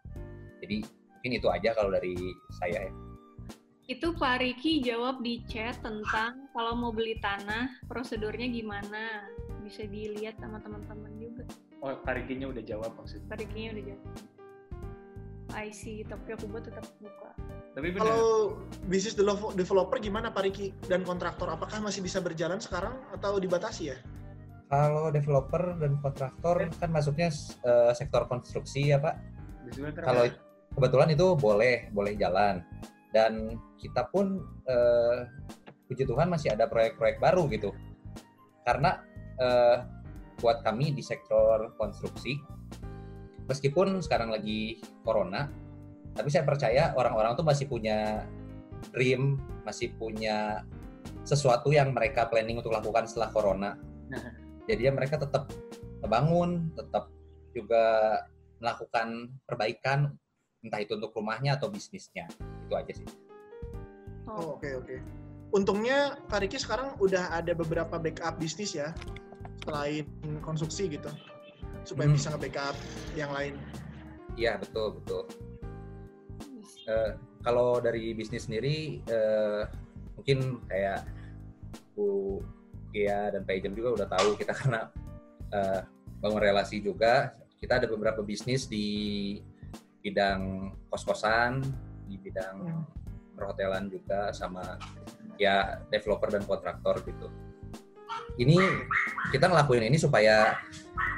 [0.61, 2.13] Jadi mungkin itu aja kalau dari
[2.61, 3.08] saya ya.
[3.89, 9.25] Itu Pak Riki jawab di chat tentang kalau mau beli tanah, prosedurnya gimana.
[9.65, 11.49] Bisa dilihat sama teman-teman juga.
[11.81, 13.25] Oh, Parikinya udah jawab maksudnya.
[13.33, 14.05] Pak Rikinya udah jawab.
[15.57, 17.33] I see, tapi aku buat tetap buka.
[17.73, 18.13] Tapi benar.
[18.13, 21.49] Kalau bisnis develop- developer gimana Pak Riki dan kontraktor?
[21.49, 23.97] Apakah masih bisa berjalan sekarang atau dibatasi ya?
[24.69, 27.33] Kalau developer dan kontraktor kan masuknya
[27.65, 29.17] eh, sektor konstruksi ya Pak.
[30.05, 30.29] Kalau
[30.77, 32.61] kebetulan itu boleh boleh jalan
[33.15, 35.27] dan kita pun eh,
[35.89, 37.73] puji Tuhan masih ada proyek-proyek baru gitu.
[38.65, 39.01] Karena
[39.41, 39.77] eh,
[40.39, 42.39] buat kami di sektor konstruksi
[43.49, 45.51] meskipun sekarang lagi corona
[46.15, 48.27] tapi saya percaya orang-orang tuh masih punya
[48.91, 50.67] dream, masih punya
[51.23, 53.71] sesuatu yang mereka planning untuk lakukan setelah corona.
[54.69, 55.47] Jadi ya mereka tetap
[56.03, 57.07] ngebangun, tetap
[57.55, 58.19] juga
[58.59, 60.11] melakukan perbaikan
[60.67, 62.27] entah itu untuk rumahnya atau bisnisnya.
[62.69, 63.09] Itu aja sih.
[64.29, 64.97] Oh, oke oke.
[65.57, 68.93] Untungnya Pak Riki sekarang udah ada beberapa backup bisnis ya
[69.65, 70.05] selain
[70.45, 71.09] konstruksi gitu
[71.89, 72.17] supaya Hmm.
[72.21, 72.77] bisa nge-backup
[73.17, 73.57] yang lain.
[74.37, 75.25] Iya betul betul.
[76.85, 77.11] Eh,
[77.41, 79.63] kalau dari bisnis sendiri eh,
[80.21, 81.09] mungkin kayak
[81.97, 82.41] Bu
[82.93, 84.93] Gia dan Pak Ijem juga udah tahu kita karena
[85.53, 85.81] eh,
[86.21, 89.41] bangun relasi juga kita ada beberapa bisnis di
[90.05, 91.65] bidang kos-kosan
[92.09, 92.85] di bidang Hmm.
[93.37, 94.81] perhotelan juga sama
[95.39, 97.31] ya developer dan kontraktor gitu
[98.41, 98.59] ini
[99.31, 100.59] kita ngelakuin ini supaya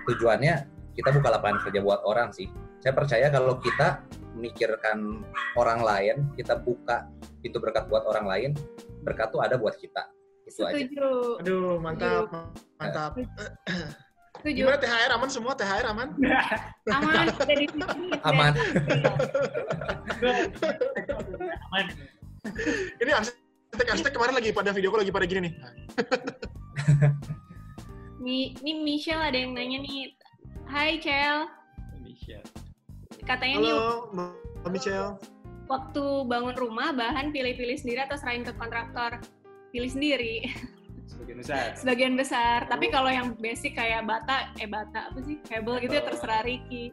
[0.05, 0.69] tujuannya
[0.99, 4.05] kita buka lapangan kerja buat orang sih saya percaya kalau kita
[4.41, 5.21] memikirkan
[5.53, 7.05] orang lain, kita buka
[7.45, 8.51] pintu berkat buat orang lain,
[9.05, 10.09] berkat tuh ada buat kita.
[10.49, 10.81] Itu aja.
[10.81, 11.45] Setuju.
[11.45, 12.33] Aduh, mantap,
[12.81, 13.21] mantap.
[14.41, 14.65] Setuju.
[14.65, 15.53] Gimana THR aman semua?
[15.53, 16.09] THR aman?
[16.97, 18.09] Aman dari sini.
[18.25, 18.53] Aman.
[21.69, 21.85] Aman.
[22.99, 25.53] Ini arsitek-arsitek kemarin lagi pada video lagi pada gini nih.
[28.25, 30.13] Mi, ini Michelle ada yang nanya nih.
[30.69, 31.49] Hai Cel,
[32.01, 32.47] Michelle.
[33.27, 34.31] katanya nih Halo,
[34.71, 35.19] Michelle.
[35.67, 39.19] waktu bangun rumah bahan pilih-pilih sendiri atau serahin ke kontraktor?
[39.71, 40.47] Pilih sendiri,
[41.11, 41.67] Sebagian besar.
[41.75, 42.59] sebagian besar.
[42.67, 46.09] Tapi kalau yang basic kayak bata, eh bata apa sih, kabel gitu ya Kabel.
[46.15, 46.85] terserah Ricky.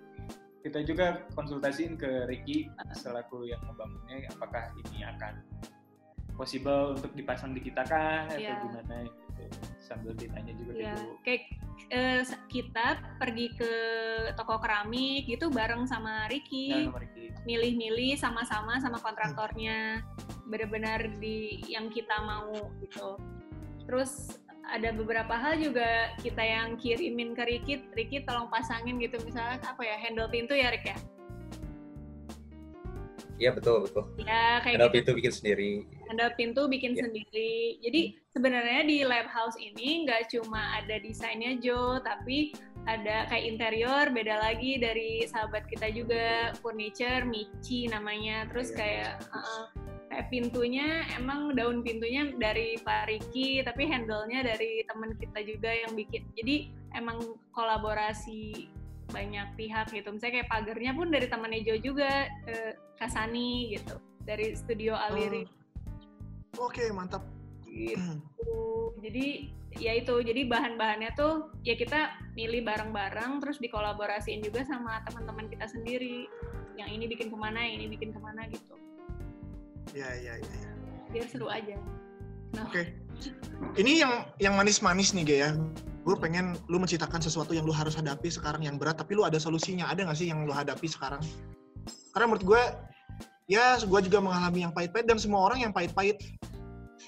[0.59, 5.39] Kita juga konsultasiin ke Ricky selaku yang membangunnya apakah ini akan
[6.33, 8.61] possible untuk dipasang di kita kah atau Iya.
[8.61, 9.43] gimana gitu.
[9.79, 11.07] Sambil ditanya juga Ya, gitu.
[11.23, 11.43] kayak
[11.87, 13.71] eh, kita pergi ke
[14.35, 16.89] toko keramik gitu bareng sama Nah, Ricky.
[16.91, 17.25] Ricky.
[17.47, 20.03] milih-milih sama-sama sama kontraktornya
[20.43, 23.15] benar-benar di yang kita mau gitu
[23.87, 24.35] terus
[24.67, 29.79] ada beberapa hal juga kita yang kirimin ke Ricky Ricky tolong pasangin gitu misalnya apa
[29.79, 30.97] ya handle pintu ya Rick ya
[33.37, 34.01] Iya betul betul.
[34.25, 35.71] ya kayak Kenapa gitu itu bikin sendiri?
[36.09, 37.05] handle pintu bikin Ya.
[37.05, 38.01] sendiri jadi
[38.33, 42.57] sebenarnya di lab house ini nggak cuma ada desainnya Jo tapi
[42.89, 49.11] ada kayak interior beda lagi dari sahabat kita juga furniture Michi namanya terus Iya, kayak
[49.29, 49.69] bagus.
[50.17, 55.93] Kayak pintunya emang daun pintunya dari Pak Riki tapi handle-nya dari teman kita juga yang
[55.93, 56.25] bikin.
[56.33, 58.65] Jadi emang kolaborasi
[59.13, 60.09] banyak pihak gitu.
[60.09, 65.45] Misalnya kayak pagarnya pun dari temannya Jo juga eh, Kasani gitu dari studio Aliri.
[66.57, 67.21] Oke, mantap.
[67.69, 68.17] gitu.
[69.05, 70.17] Jadi ya itu.
[70.17, 76.25] Jadi bahan-bahannya tuh ya kita milih bareng-bareng terus dikolaborasiin juga sama teman-teman kita sendiri.
[76.73, 78.86] Yang ini bikin ke mana yang ini bikin ke mana gitu
[79.95, 80.55] Ya, ya, ya.
[80.63, 80.71] ya.
[81.11, 81.75] biar seru aja
[82.55, 82.95] nah Oke.
[83.75, 85.51] Ini yang yang manis-manis nih, Ge ya.
[86.05, 89.41] Gue pengen lu menciptakan sesuatu yang lu harus hadapi sekarang yang berat, tapi lu ada
[89.41, 89.89] solusinya.
[89.89, 91.19] Ada nggak sih yang lu hadapi sekarang?
[92.13, 92.63] Karena menurut gue,
[93.51, 96.21] ya gue juga mengalami yang pahit-pahit dan semua orang yang pahit-pahit.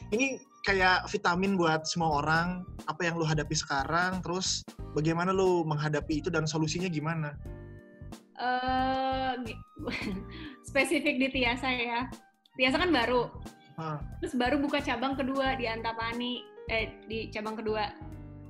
[0.09, 2.65] Ini kayak vitamin buat semua orang.
[2.89, 4.65] Apa yang lu hadapi sekarang, terus
[4.97, 7.37] bagaimana lu menghadapi itu dan solusinya gimana?
[9.45, 9.59] gi-
[10.69, 12.07] spesifik di Tiasa ya
[12.59, 13.31] Tiasa kan baru.
[13.79, 13.95] Hah.
[14.19, 16.43] terus baru buka cabang kedua di Antapani.
[16.67, 17.87] Eh di cabang kedua.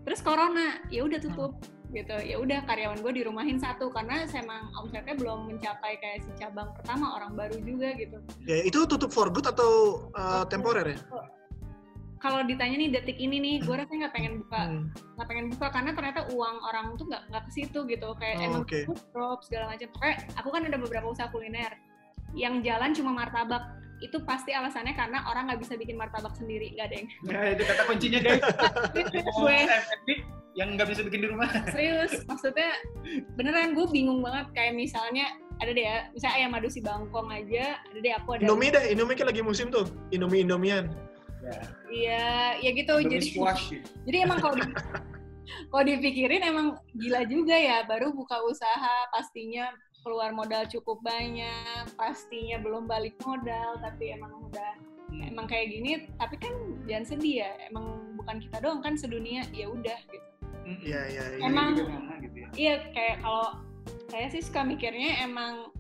[0.02, 1.54] Terus corona ya udah tutup
[1.94, 2.18] gitu.
[2.26, 3.94] Ya udah karyawan gue dirumahin satu.
[3.94, 8.18] Karena emang omsetnya belum mencapai kayak si cabang pertama orang baru juga gitu.
[8.50, 11.00] Ya, itu tutup for good atau uh, temporer ya?
[12.20, 14.60] kalau ditanya nih detik ini nih gue rasanya nggak pengen buka.
[14.60, 14.84] Hmm.
[15.16, 18.10] nggak pengen buka karena ternyata uang orang tuh nggak nggak ke situ gitu.
[18.20, 18.80] Kayak Oh, emang oke.
[18.92, 19.88] food drop segala macam.
[20.04, 21.80] Kayak aku kan ada beberapa usaha kuliner.
[22.36, 23.64] Yang jalan cuma martabak
[24.00, 27.64] itu pasti alasannya karena orang nggak bisa bikin martabak sendiri nggak ada yang Nah, itu
[27.64, 28.44] kata kuncinya guys.
[29.14, 29.58] gue
[30.58, 31.48] yang nggak bisa bikin di rumah.
[31.72, 32.70] serius maksudnya
[33.38, 35.30] beneran gue bingung banget kayak misalnya
[35.60, 38.84] ada deh ya misalnya ayam madu si bangkong aja ada deh aku ada Indomie deh,
[38.92, 39.86] Indomie kan lagi musim tuh.
[40.10, 40.88] Indomie Indomian.
[41.40, 41.56] Ya,
[41.88, 42.28] iya
[42.60, 43.64] ya gitu Indomie jadi squash.
[43.72, 43.88] gitu.
[44.08, 44.56] jadi emang kalau
[45.72, 49.72] kalau dipikirin emang gila juga ya baru buka usaha pastinya
[50.02, 54.72] keluar modal cukup banyak pastinya belum balik modal tapi emang udah
[55.26, 56.54] emang kayak gini tapi kan
[56.86, 57.86] jangan sedih ya emang
[58.16, 60.28] bukan kita doang kan sedunia ya udah gitu
[60.70, 60.86] Mm-mm.
[60.86, 61.46] Iya, iya, iya.
[61.50, 62.48] Emang- sama gitu ya.
[62.56, 63.48] iya kayak kalau
[64.10, 65.74] saya sih suka mikirnya emang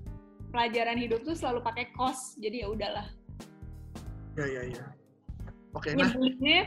[0.49, 3.07] pelajaran hidup tuh selalu pakai kos jadi ya udahlah
[4.37, 4.85] Iya, iya, iya.
[5.75, 6.59] Oke, nah, nyebulinnya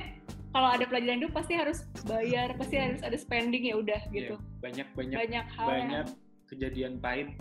[0.52, 4.60] kalau ada pelajaran hidup pasti harus bayar pasti harus ada spending ya udah gitu Iya,
[4.60, 6.21] banyak banyak banyak hal banyak yang
[6.52, 7.32] kejadian pahit.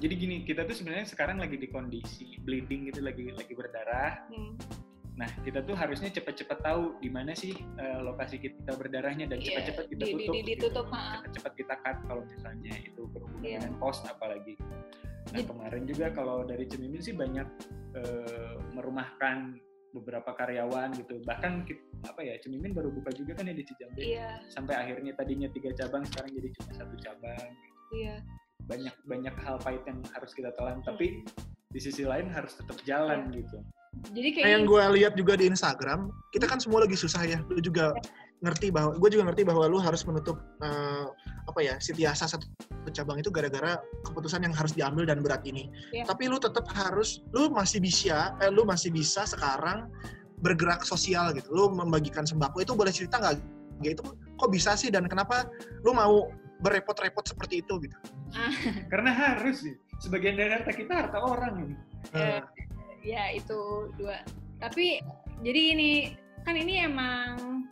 [0.00, 4.26] Jadi gini, kita tuh sebenarnya sekarang lagi di kondisi bleeding gitu, lagi lagi berdarah.
[4.28, 4.54] hmm,
[5.10, 9.60] Nah, kita tuh harusnya cepet-cepet tahu di mana sih eh, lokasi kita berdarahnya dan Iya,
[9.60, 10.32] cepet-cepet kita di- di- tutup.
[10.32, 10.48] di- gitu.
[10.64, 11.20] ditutup, ha.
[11.20, 13.58] Cepet-cepet kita cut kalau misalnya itu berhubungan Iya.
[13.60, 14.56] dengan cost apalagi.
[14.56, 14.80] Nah,
[15.36, 17.44] Jadi- kemarin juga kalau dari Cemimin sih banyak
[17.90, 19.60] eh, merumahkan
[19.92, 21.18] beberapa karyawan gitu.
[21.26, 21.66] Bahkan
[22.06, 24.00] apa ya, Cemimin baru buka juga kan ya di Cijambe.
[24.00, 27.50] iya Sampai akhirnya tadinya tiga cabang, sekarang jadi cuma satu cabang.
[27.92, 28.22] iya
[28.70, 31.26] Banyak banyak hal pahit yang harus kita telan, tapi
[31.70, 33.42] di sisi lain harus tetap jalan Iya.
[33.42, 33.58] gitu.
[34.14, 37.42] jadi Nah, kayak yang gue lihat juga di Instagram, kita kan semua lagi susah ya.
[37.50, 37.90] Lu juga
[38.38, 41.06] ngerti bahwa, gue juga ngerti bahwa lu harus menutup eh,
[41.50, 42.46] apa ya, Sitiasa satu
[42.94, 45.66] cabang itu gara-gara keputusan yang harus diambil dan berat ini.
[45.90, 46.06] Iya.
[46.06, 49.90] Tapi lu tetap harus, lu masih bisa, eh, lu masih bisa sekarang
[50.40, 51.50] bergerak sosial gitu.
[51.50, 53.42] Lu membagikan sembako itu boleh cerita nggak?
[53.82, 54.02] Ya itu
[54.40, 55.48] kok bisa sih dan kenapa
[55.84, 56.30] lu mau
[56.60, 57.96] berepot-repot seperti itu gitu?
[58.92, 59.74] Karena harus sih.
[60.00, 61.76] Sebagian dari harta kita harta orang.
[62.16, 62.40] Ya, Eh,
[63.04, 64.20] ya itu dua
[64.60, 65.00] tapi
[65.40, 65.92] jadi ini
[66.44, 67.64] kan ini emang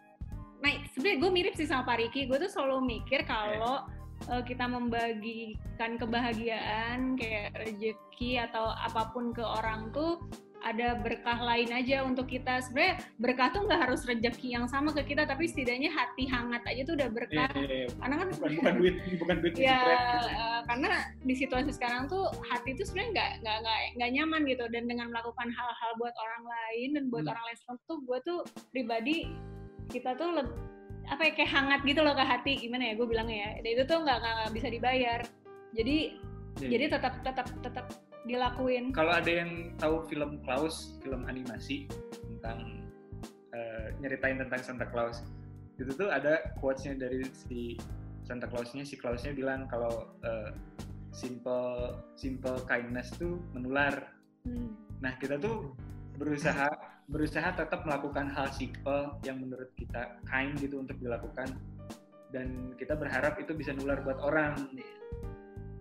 [0.59, 3.87] nah sebenarnya gue mirip sih sama Pak Riki gue tuh selalu mikir kalau
[4.29, 10.19] eh, kita membagikan kebahagiaan kayak rezeki atau apa pun ke orang tuh
[10.65, 12.59] ada berkah lain aja untuk kita.
[12.67, 16.83] Sebenarnya berkah tuh nggak harus rezeki yang sama ke kita tapi setidaknya hati hangat aja
[16.83, 17.51] tuh udah berkah.
[17.55, 19.79] Eh, karena kan bukan bukan duit bukan duit ya
[20.27, 20.89] eh, karena
[21.23, 24.65] di situasi sekarang tuh hati itu sebenarnya nggak nggak nggak nyaman gitu.
[24.71, 27.33] Dan dengan melakukan hal-hal buat orang lain dan buat Hmm.
[27.37, 28.39] orang lain tuh gue tuh
[28.73, 29.17] pribadi
[29.89, 30.59] kita tuh leb-
[31.09, 32.53] apa ya kayak hangat gitu loh ke hati.
[32.61, 33.51] Gimana ya gue bilangnya ya.
[33.65, 35.21] Dan itu tuh nggak nggak bisa dibayar.
[35.73, 35.99] Jadi
[36.59, 37.87] Jadi, jadi tetap tetap tetap
[38.27, 41.87] dilakuin kalau ada yang tahu film Klaus, film animasi
[42.27, 42.83] tentang
[43.55, 45.23] eh, nyeritain tentang Santa Claus,
[45.79, 47.79] itu tuh ada quotes-nya dari si
[48.27, 50.51] Santa Claus-nya, si Claus-nya bilang kalau eh,
[51.15, 54.13] simple simple kindness tuh menular.
[54.47, 54.75] Hmm.
[55.01, 55.75] Nah kita tuh
[56.19, 56.69] berusaha
[57.09, 61.57] berusaha tetap melakukan hal simple yang menurut kita kind gitu untuk dilakukan
[62.29, 64.69] dan kita berharap itu bisa nular buat orang.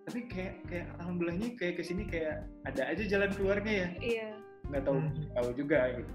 [0.08, 4.28] Tapi kayak kayak alhamdulillahnya kayak ke sini kayak ada aja jalan keluarnya ya iya
[4.68, 5.28] nggak tahu Hmm.
[5.36, 6.12] tahu juga gitu.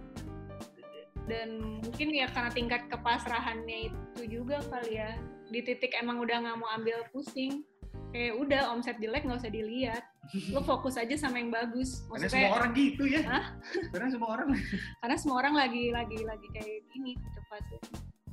[1.28, 1.48] dan
[1.80, 5.14] mungkin ya karena tingkat kepasrahannya itu juga kali ya
[5.48, 7.62] di titik emang udah nggak mau ambil pusing
[8.10, 10.04] kayak udah omset jelek nggak usah dilihat
[10.52, 13.20] lo fokus aja sama yang bagus Karena maksudnya semua orang gitu ya.
[13.26, 13.44] Hah?
[13.90, 14.48] Karena semua orang.
[15.02, 17.62] karena semua orang lagi lagi lagi kayak gini cepat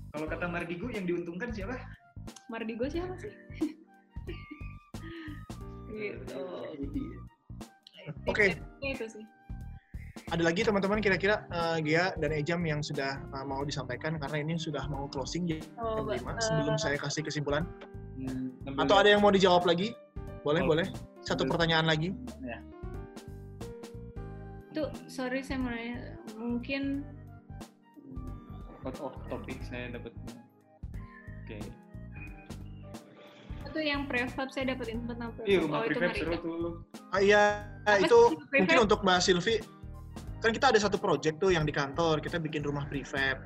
[0.10, 1.76] Kalau kata Mardigo yang diuntungkan siapa?
[2.48, 3.32] Mardigo siapa sih
[5.90, 6.42] gitu
[8.26, 8.58] Oke.
[8.82, 9.26] Ya, itu sih
[10.30, 14.62] ada lagi teman-teman kira-kira eh, Gia dan Ejam yang sudah eh, mau disampaikan karena ini
[14.62, 17.66] sudah mau closing jam oh, 5 ba- sebelum saya kasih kesimpulan.
[18.20, 19.96] Hmm, Atau ada yang mau dijawab lagi?
[20.46, 20.86] Boleh, Boleh.
[20.86, 20.88] boleh.
[21.26, 21.52] Satu Boleh.
[21.56, 22.10] pertanyaan lagi.
[24.70, 27.02] itu sorry saya mau nanya mungkin
[28.86, 30.14] out of topic saya dapat.
[31.42, 31.58] Oke.
[33.68, 36.46] Itu yang prefab saya dapat info tentang prefab Iya rumah oh itu prefab seru Marika
[36.46, 36.74] tuh.
[37.12, 37.44] Ah, iya,
[37.86, 38.60] Apa itu sih prefab?
[38.64, 39.56] mungkin untuk Mbak Silvi.
[40.40, 43.38] Kan kita ada satu project tuh yang di kantor, kita bikin rumah prefab.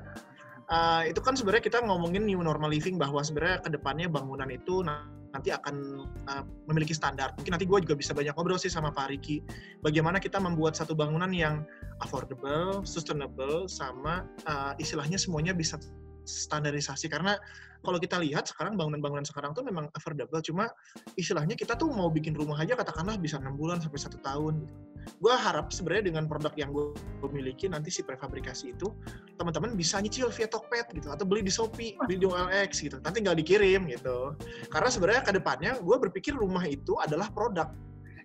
[0.70, 4.80] Ah, itu kan sebenarnya kita ngomongin new normal living bahwa sebenarnya ke depannya bangunan itu
[4.80, 5.04] na-
[5.34, 7.34] nanti akan ah, memiliki standar.
[7.36, 9.42] Mungkin nanti gue juga bisa banyak ngobrol sih sama Pak Riki.
[9.82, 11.66] Bagaimana kita membuat satu bangunan yang
[12.00, 15.76] affordable, sustainable, sama ah, istilahnya semuanya bisa
[16.24, 17.36] standarisasi karena
[17.84, 20.72] kalau kita lihat sekarang bangunan-bangunan sekarang tuh memang affordable cuma
[21.20, 24.74] istilahnya kita tuh mau bikin rumah aja katakanlah bisa enam bulan sampai satu tahun gitu.
[25.20, 26.96] Gue harap sebenarnya dengan produk yang gue
[27.28, 28.88] miliki nanti si prefabrikasi itu
[29.36, 32.96] teman-teman bisa nyicil via Tokped gitu atau beli di Shopee, beli di OLX gitu.
[33.04, 34.32] Nanti nggak dikirim gitu.
[34.72, 37.68] Karena sebenarnya ke depannya gue berpikir rumah itu adalah produk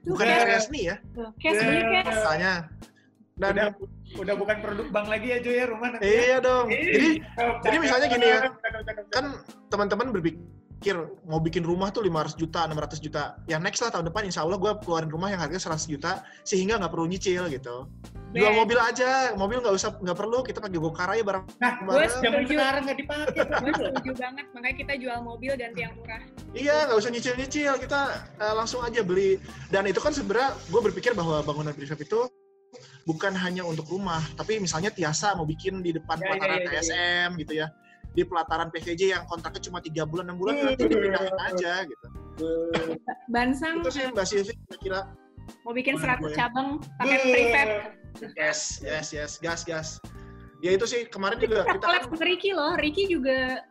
[0.07, 0.35] bukan Oke.
[0.39, 0.95] karya seni ya.
[1.11, 1.59] Beli cash.
[2.07, 2.53] Misalnya.
[3.39, 3.69] Dan udah
[4.19, 6.03] udah bukan produk bank lagi ya Jo ya rumah nanti.
[6.05, 6.67] iya dong.
[6.67, 9.03] Jadi Cakep, jadi cakep, misalnya gini ya, cakep, cakep.
[9.09, 9.25] kan
[9.67, 13.23] teman-teman berpikir mau bikin rumah tuh 500 juta, 600 juta.
[13.45, 16.75] Ya next lah tahun depan insya Allah gue keluarin rumah yang harganya 100 juta sehingga
[16.77, 17.87] nggak perlu nyicil gitu.
[18.29, 21.43] Jual mobil aja, mobil nggak usah nggak perlu kita pakai gokar aja barang.
[21.57, 22.45] Nah, Gue setuju.
[22.45, 23.41] sekarang nggak dipakai.
[23.57, 26.21] Gue setuju banget, makanya kita jual mobil ganti yang murah.
[26.53, 27.99] Iya, nggak usah nyicil-nyicil, kita
[28.37, 29.41] eh, langsung aja beli.
[29.67, 32.29] Dan itu kan sebenarnya gue berpikir bahwa bangunan prefab itu
[33.09, 36.61] bukan hanya untuk rumah, tapi misalnya Tiasa mau bikin di depan Ya, ya, pelataran ya,
[36.61, 36.73] ya, ya.
[36.77, 37.67] TSM gitu ya,
[38.13, 40.65] di pelataran PVJ yang kontraknya cuma tiga bulan, enam bulan Hmm.
[40.69, 42.05] nanti dipindahin aja gitu.
[43.33, 45.01] Bansang Itu sih Mbak Silvi kira-kira.
[45.65, 46.37] mau bikin Menurut 100 gue ya.
[46.37, 46.67] cabang
[47.01, 47.67] pakai prefab.
[48.37, 49.97] Yes, yes, yes, gas, gas.
[50.61, 53.65] Ya itu sih kemarin juga Kita kita collab kan, Ricky loh, Ricky juga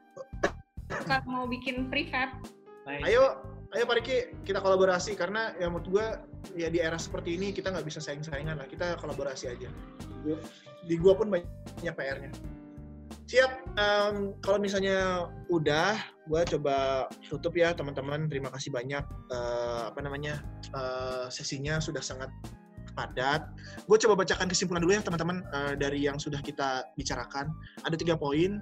[0.91, 2.35] suka mau bikin prefab.
[2.83, 3.05] Nice.
[3.07, 3.39] ayo,
[3.77, 4.17] ayo Pak Riki
[4.49, 6.07] kita kolaborasi karena ya menurut gua
[6.57, 9.69] ya di era seperti ini kita nggak bisa saing-saingan lah, kita kolaborasi aja.
[10.89, 12.33] Di gua pun banyak PR-nya.
[13.29, 16.77] Siap, em, kalau misalnya udah, gua coba
[17.29, 18.25] tutup ya teman-teman.
[18.33, 20.41] Terima kasih banyak eh, apa namanya
[20.73, 22.33] eh, sesinya sudah sangat
[22.99, 23.47] padat.
[23.87, 27.55] Gue coba bacakan kesimpulan dulu ya teman-teman eh, dari yang sudah kita bicarakan.
[27.87, 28.59] Ada tiga poin.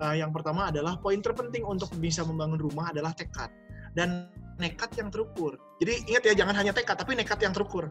[0.00, 3.50] Eh, yang pertama adalah poin terpenting untuk bisa membangun rumah adalah tekad
[3.98, 4.30] dan
[4.60, 5.56] nekat yang terukur.
[5.80, 7.88] Jadi ingat ya jangan hanya tekad tapi nekat yang terukur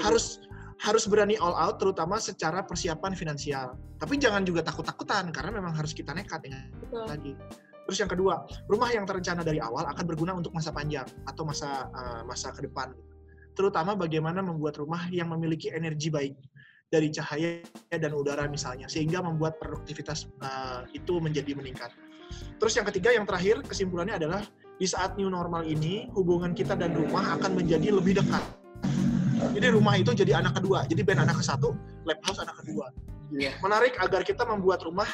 [0.00, 0.40] harus
[0.78, 3.76] harus berani all out terutama secara persiapan finansial.
[4.00, 7.04] Tapi jangan juga takut-takutan karena memang harus kita nekat ya Betul.
[7.06, 7.32] lagi.
[7.88, 11.88] Terus yang kedua, rumah yang terencana dari awal akan berguna untuk masa panjang atau masa
[11.92, 12.92] uh, masa ke depan.
[13.56, 16.36] Terutama bagaimana membuat rumah yang memiliki energi baik
[16.88, 21.90] dari cahaya dan udara misalnya sehingga membuat produktivitas uh, itu menjadi meningkat.
[22.60, 24.44] Terus yang ketiga yang terakhir kesimpulannya adalah
[24.78, 28.42] di saat new normal ini hubungan kita dan rumah akan menjadi lebih dekat.
[29.54, 30.86] Jadi rumah itu jadi anak kedua.
[30.86, 31.74] Jadi band anak ke satu,
[32.06, 32.90] lab house anak kedua.
[33.34, 33.58] Iya.
[33.62, 35.06] Menarik agar kita membuat rumah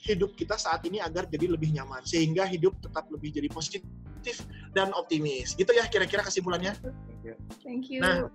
[0.00, 3.84] hidup kita saat ini agar jadi lebih nyaman sehingga hidup tetap lebih jadi positif
[4.72, 5.52] dan optimis.
[5.56, 6.72] Gitu ya kira-kira kesimpulannya.
[7.60, 8.00] Thank you.
[8.00, 8.32] Nah.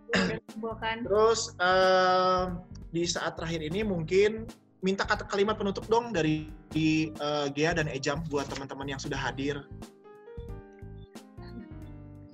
[1.01, 2.61] Terus em,
[2.93, 4.45] di saat terakhir ini mungkin
[4.85, 9.17] minta kata kalimat penutup dong dari di, eh, Gea dan Ejam buat teman-teman yang sudah
[9.17, 9.65] hadir.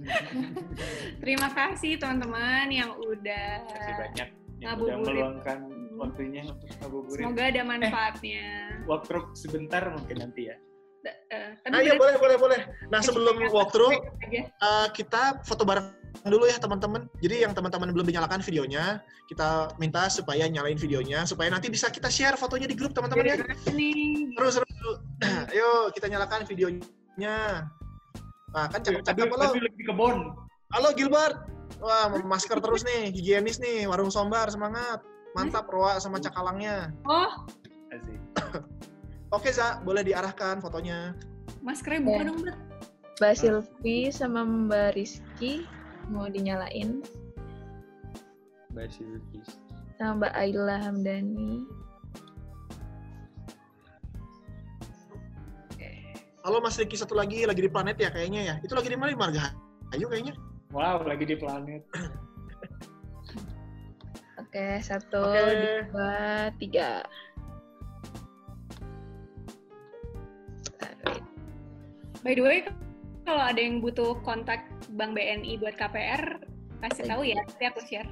[1.22, 4.28] Terima kasih teman-teman yang udah Terima kasih banyak
[4.62, 5.60] yang udah meluangkan
[5.98, 7.18] waktunya untuk ngabuburit.
[7.18, 8.46] semoga ada manfaatnya.
[8.86, 10.56] Walkthrough sebentar mungkin nanti ya.
[11.02, 12.60] Da- eh, tapi Ayo boleh boleh boleh.
[12.94, 13.90] Nah sebelum walkthrough
[14.22, 14.42] aja.
[14.46, 17.10] eh, kita foto bareng dulu ya teman-teman.
[17.18, 22.14] Jadi yang teman-teman belum dinyalakan videonya, kita minta supaya nyalain videonya supaya nanti bisa kita
[22.14, 23.36] share fotonya di grup teman-teman ya.
[23.42, 24.78] Terus terus.
[25.54, 27.66] Ayo kita nyalakan videonya.
[28.52, 29.36] Nah kan cakep-cakep lo.
[29.40, 30.36] tapi lebih ke kebon.
[30.72, 31.36] Halo Gilbert.
[31.80, 35.02] Wah masker terus nih, higienis nih, warung sombar semangat.
[35.32, 36.92] Mantap Roa sama cakalangnya.
[37.08, 37.32] oh.
[39.32, 41.16] Oke Za, boleh diarahkan fotonya.
[41.62, 42.28] maskernya buka Ya.
[42.28, 42.58] dong Mbak.
[43.18, 45.64] Mbak Silvi sama Mbak Rizky
[46.10, 47.00] mau dinyalain
[48.72, 49.48] Mbak Silvis.
[49.96, 51.64] sama Mbak Ayla Hamdani.
[56.42, 58.56] Halo Mas Riki satu lagi lagi di planet ya kayaknya ya.
[58.66, 60.34] Itu lagi di mana di Margahayu kayaknya.
[60.74, 61.86] Wow, lagi di planet.
[64.42, 65.86] Oke, satu, Oke.
[65.94, 67.06] dua, tiga.
[72.26, 72.66] By the way,
[73.30, 74.66] kalau ada yang butuh kontak
[74.98, 76.42] Bank BNI buat KPR,
[76.82, 78.10] kasih tahu ya, nanti aku share.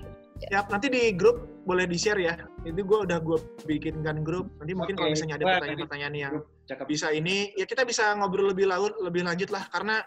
[0.47, 2.33] Siap, nanti di grup boleh di-share ya.
[2.65, 3.37] Itu gue udah gue
[3.69, 4.49] bikinkan grup.
[4.57, 5.21] Nanti mungkin kalau Oke.
[5.21, 6.33] misalnya ada pertanyaan-pertanyaan yang
[6.65, 6.85] Cakep.
[6.89, 9.69] bisa ini, ya kita bisa ngobrol lebih laut, lebih lanjut lah.
[9.69, 10.01] Karena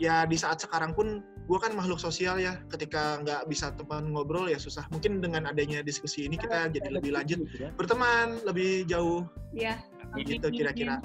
[0.00, 2.56] ya di saat sekarang pun gue kan makhluk sosial ya.
[2.72, 4.88] Ketika nggak bisa teman ngobrol ya susah.
[4.88, 7.44] Mungkin dengan adanya diskusi ini kita jadi lebih lanjut
[7.76, 9.76] berteman, lebih jauh Ya.
[10.16, 10.96] gitu kira-kira.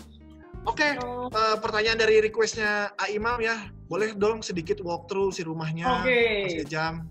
[0.67, 3.71] Oke, So, eh, pertanyaan dari requestnya A Imam ya.
[3.87, 6.03] Boleh dong sedikit walkthrough si rumahnya.
[6.03, 6.43] Oke.
[6.51, 7.07] Masih jam.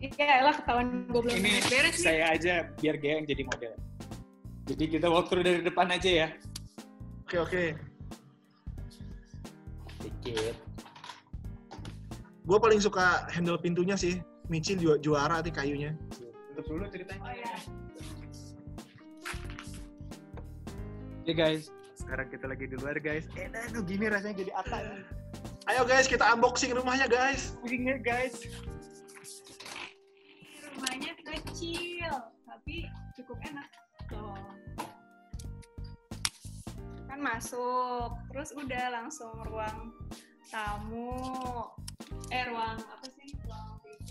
[0.00, 2.04] Iya lah ketahuan gue belum Ini beres nih.
[2.08, 3.72] saya aja biar Gea yang jadi model.
[4.64, 6.28] Jadi kita walkthrough dari depan aja ya.
[7.28, 7.64] Oke, oke.
[10.00, 10.56] Dikit.
[12.48, 14.24] Gue paling suka handle pintunya sih.
[14.48, 15.92] Micin ju juara di kayunya.
[16.56, 17.30] Tutup dulu ceritanya.
[21.20, 23.28] Oke guys, sekarang kita lagi di luar guys.
[23.38, 25.04] Eh, aduh gini rasanya jadi apa?
[25.70, 27.54] Ayo guys, kita unboxing rumahnya guys.
[27.62, 28.48] Begini guys.
[30.80, 32.08] Rumahnya kecil,
[32.48, 33.68] tapi cukup enak.
[34.08, 34.32] Tuh.
[37.04, 39.92] Kan masuk, terus udah langsung ruang
[40.48, 41.20] tamu.
[42.32, 43.28] Eh, ruang apa sih?
[43.44, 44.08] Ruang TV.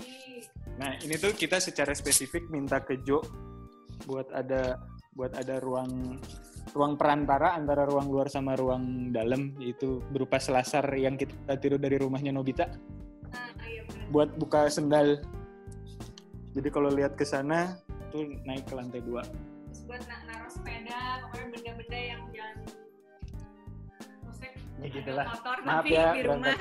[0.78, 3.26] Nah, ini tuh kita secara spesifik minta ke Jo
[4.06, 4.78] buat ada
[5.18, 6.22] buat ada ruang
[6.78, 11.98] ruang perantara antara ruang luar sama ruang dalam yaitu berupa selasar yang kita tiru dari
[11.98, 12.70] rumahnya Nobita
[13.34, 15.22] Ah, iya buat buka sendal.
[16.50, 17.78] Jadi kalau lihat ke sana
[18.10, 19.22] tuh naik ke lantai dua.
[19.22, 22.58] Terus buat na- naruh sepeda, pokoknya benda-benda yang jangan
[24.26, 25.26] maksudnya Ya ada gitulah.
[25.30, 26.56] motor Maaf tapi ya, di rumah.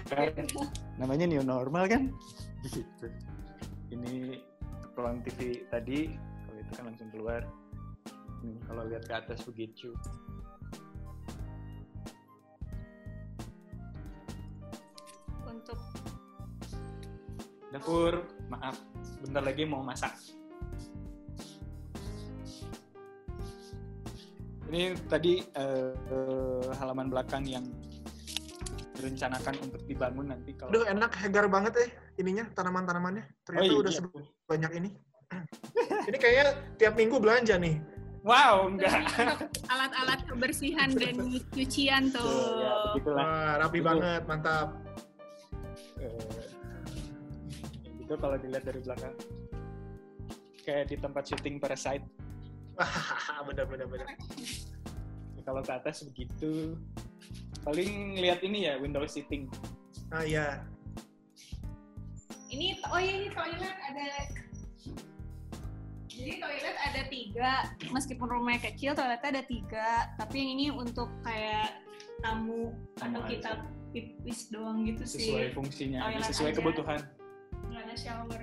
[1.01, 2.03] Namanya new normal kan?
[2.61, 3.07] Gitu.
[3.89, 4.43] Ini
[4.93, 6.13] ruang TV tadi,
[6.45, 7.43] kalau itu kan langsung keluar.
[8.45, 9.95] Ini kalau lihat ke atas begitu.
[15.49, 15.79] Untuk
[17.69, 18.81] Dapur, maaf,
[19.21, 20.17] bentar lagi mau masak.
[24.69, 27.65] Ini tadi eh, eh, halaman belakang yang
[28.97, 31.91] direncanakan untuk dibangun nanti kalau Aduh enak, hegar banget eh
[32.21, 33.25] ininya tanaman-tanamannya.
[33.45, 34.01] Ternyata Oh, udah iya.
[34.45, 34.91] sebanyak ini.
[36.09, 36.45] ini kayaknya
[36.81, 37.81] tiap minggu belanja nih.
[38.25, 39.09] Wow, enggak.
[39.73, 41.17] alat-alat kebersihan dan
[41.53, 42.61] cucian tuh.
[42.61, 43.13] Ya.
[43.13, 43.87] Wah, rapi Itu.
[43.89, 44.69] banget, mantap.
[48.09, 49.13] Itu kalau dilihat dari belakang
[50.65, 52.05] kayak di tempat syuting Parasite
[52.79, 53.85] Wah, bener-bener.
[53.85, 54.09] bener.
[55.45, 56.73] kalau ke atas begitu
[57.61, 59.45] paling lihat ini ya window seating
[60.09, 60.65] Ah iya.
[62.49, 64.09] Ini oh iya ini toilet ada
[66.09, 67.51] jadi toilet ada tiga
[67.93, 71.77] meskipun rumahnya kecil toiletnya ada tiga tapi yang ini untuk kayak
[72.19, 73.31] tamu Tamu atau aja.
[73.31, 73.51] kita
[73.93, 76.57] pipis doang gitu sesuai sih fungsinya Toilet aja, sesuai aja.
[76.59, 77.01] kebutuhan
[77.89, 78.43] ada shower?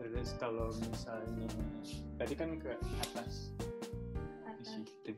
[0.00, 1.44] Terus kalau misalnya
[2.16, 2.72] tadi kan ke
[3.04, 3.52] atas.
[4.48, 4.68] Atas.
[4.72, 5.12] situ.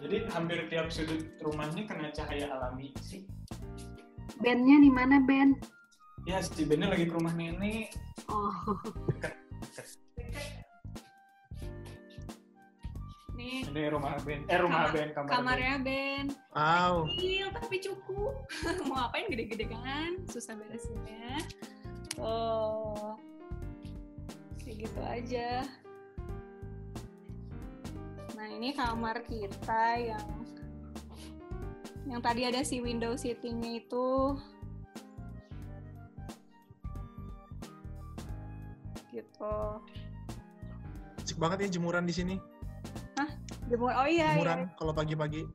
[0.00, 3.28] Jadi hampir tiap sudut rumahnya kena cahaya alami sih.
[4.40, 5.60] Bandnya di mana band
[6.24, 7.92] ya si Bennya lagi ke rumah nenek.
[8.32, 8.56] Oh.
[9.12, 9.36] Dekat
[13.40, 14.44] nih ini rumah Ben.
[14.44, 15.32] Eh rumah Kamar- Ben kamar, Ben.
[15.32, 16.94] kamarnya band Wow.
[17.08, 18.34] kecil tapi cukup.
[18.86, 20.10] Mau ngapain gede-gede kan?
[20.28, 21.40] Susah beresinnya.
[22.20, 23.16] Oh
[24.60, 25.50] kayak gitu aja.
[28.36, 30.28] Nah ini kamar kita yang
[32.06, 34.36] yang tadi ada si window seatingnya itu.
[39.10, 39.56] Gitu.
[41.18, 42.36] Asik banget ya jemuran di sini.
[43.70, 45.46] Jemur oh iya iya Jemuran kalau pagi-pagi.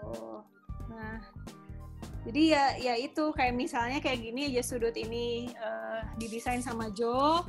[0.00, 0.40] Oh.
[0.88, 1.20] Nah,
[2.24, 7.44] jadi ya ya itu kayak misalnya kayak gini aja sudut ini eh, didesain sama Jo,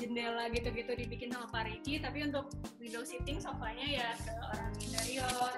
[0.00, 2.48] jendela gitu-gitu dibikin sama Pak Riki, tapi untuk
[2.80, 5.52] window seating sofanya ya ke orang interior.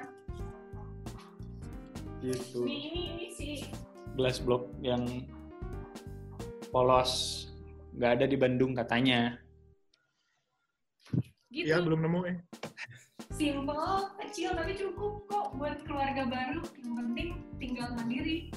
[2.25, 3.55] gitu Ini ini ini sih
[4.17, 5.05] glass block yang
[6.73, 7.47] polos
[7.95, 9.39] nggak ada di Bandung katanya
[11.55, 11.71] gitu.
[11.71, 12.37] Ya belum nemu eh.
[13.45, 16.65] Simple, kecil tapi cukup kok buat keluarga baru.
[16.81, 17.29] Yang penting
[17.61, 18.49] tinggal mandiri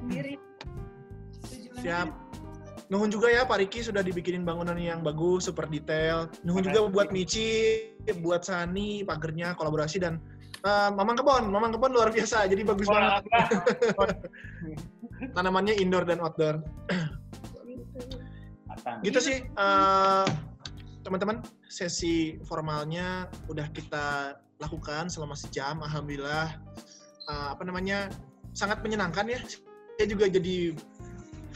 [0.00, 0.40] sendiri.
[1.44, 2.08] Tujuannya Siap.
[2.88, 6.32] Nuhun juga ya Pak Riki sudah dibikinin bangunan yang bagus, super detail.
[6.40, 7.84] Nuhun juga buat Michi,
[8.24, 10.16] buat Sani, pagernya, kolaborasi dan
[10.64, 13.28] eh, Mamang Kebon, Mamang Kebon luar biasa, jadi bagus banget.
[15.36, 16.64] Tanamannya indoor dan outdoor.
[17.68, 18.16] gitu.
[19.04, 20.24] Gitu sih, eh,
[21.04, 21.44] teman-teman.
[21.68, 25.84] Sesi formalnya udah kita lakukan selama sejam.
[25.84, 26.56] Alhamdulillah,
[27.28, 28.08] eh, apa namanya,
[28.56, 29.38] sangat menyenangkan ya.
[30.00, 30.74] Saya juga jadi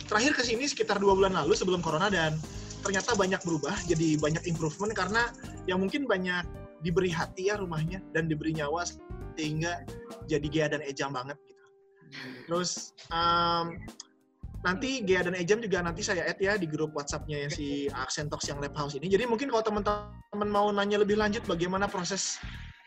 [0.06, 2.38] terakhir ke sini sekitar dua bulan lalu sebelum corona dan
[2.86, 5.26] ternyata banyak berubah, jadi banyak improvement karena
[5.66, 6.46] yang mungkin banyak
[6.86, 8.86] diberi hati ya rumahnya dan diberi nyawa
[9.34, 9.82] sehingga
[10.30, 11.64] jadi Gea dan Ejam banget gitu.
[12.46, 13.78] Terus em,
[14.66, 18.50] nanti Gea dan Ejam juga nanti saya add ya di grup WhatsApp-nya ya si Accentox
[18.50, 19.06] yang Lab House ini.
[19.06, 22.42] Jadi mungkin kalau teman-teman mau nanya lebih lanjut bagaimana proses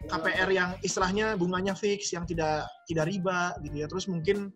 [0.09, 3.88] KPR yang istilahnya bunganya fix, yang tidak tidak riba gitu ya.
[3.88, 4.51] Terus mungkin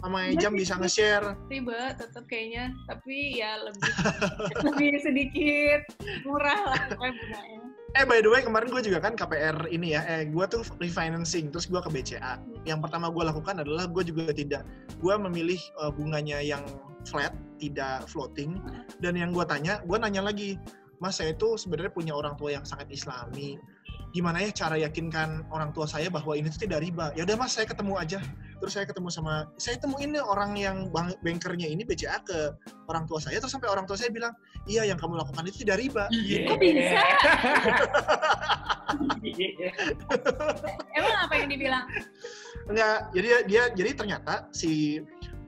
[0.00, 1.36] sama Ejam bisa nge-share.
[1.50, 3.92] Riba tetap kayaknya tapi ya lebih
[4.70, 5.82] lebih sedikit
[6.24, 10.22] murah lah bunganya Eh by the way kemarin gue juga kan KPR ini ya, eh
[10.30, 12.38] gue tuh refinancing terus gue ke BCA.
[12.62, 14.62] Yang pertama gue lakukan adalah gue juga tidak,
[15.02, 16.62] gue memilih eh, bunganya yang
[17.02, 18.62] flat, tidak floating.
[19.02, 20.54] Dan yang gue tanya, gue nanya lagi,
[21.02, 23.58] Mas saya itu sebenarnya punya orang tua yang sangat Islami.
[24.10, 27.14] Gimana ya cara yakinkan orang tua saya bahwa ini tuh tidak riba?
[27.14, 28.18] Ya udah Mas, saya ketemu aja.
[28.60, 32.52] Terus saya ketemu sama saya temuin nih orang yang bang, bankernya ini BCA ke
[32.92, 34.36] orang tua saya terus sampai orang tua saya bilang,
[34.68, 36.38] "Iya, yang kamu lakukan itu tidak riba." Iya.
[36.44, 37.00] Kok bisa?
[39.24, 39.70] Iya.
[40.98, 41.84] Emang apa yang dibilang?
[42.68, 45.00] Enggak, jadi dia jadi ternyata si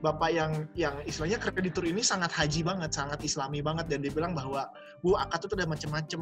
[0.03, 4.35] bapak yang yang istilahnya kreditur ini sangat haji banget, sangat islami banget dan dia bilang
[4.35, 4.67] bahwa
[4.99, 6.21] bu akad itu ada macem-macem.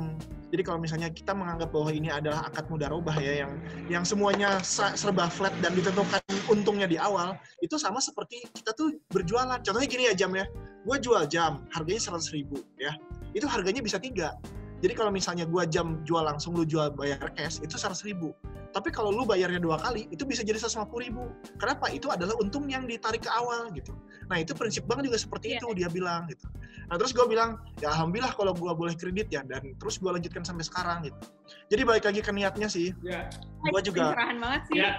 [0.53, 3.51] Jadi kalau misalnya kita menganggap bahwa ini adalah akad mudarobah ya yang
[3.89, 7.33] yang semuanya serba flat dan ditentukan untungnya di awal,
[7.65, 9.57] itu sama seperti kita tuh berjualan.
[9.65, 10.45] Contohnya gini ya jam ya,
[10.85, 12.93] gue jual jam harganya seratus ribu ya,
[13.33, 14.37] itu harganya bisa tiga.
[14.81, 18.33] Jadi kalau misalnya gua jam jual langsung, lu jual bayar cash, itu seratus ribu.
[18.71, 21.27] Tapi kalau lu bayarnya dua kali, itu bisa jadi 150 ribu.
[21.59, 21.91] Kenapa?
[21.91, 23.91] Itu adalah untung yang ditarik ke awal gitu.
[24.31, 25.59] Nah itu prinsip bank juga seperti Iya.
[25.59, 26.47] itu dia bilang gitu.
[26.87, 29.43] Nah terus gue bilang, ya alhamdulillah kalau gue boleh kredit ya.
[29.43, 31.19] Dan terus gue lanjutkan sampai sekarang gitu.
[31.67, 32.95] Jadi balik lagi ke niatnya sih.
[33.03, 33.27] Ya,
[33.59, 34.75] Gua juga- Pencerahan banget sih.
[34.79, 34.91] ya.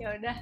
[0.00, 0.36] Ya udah.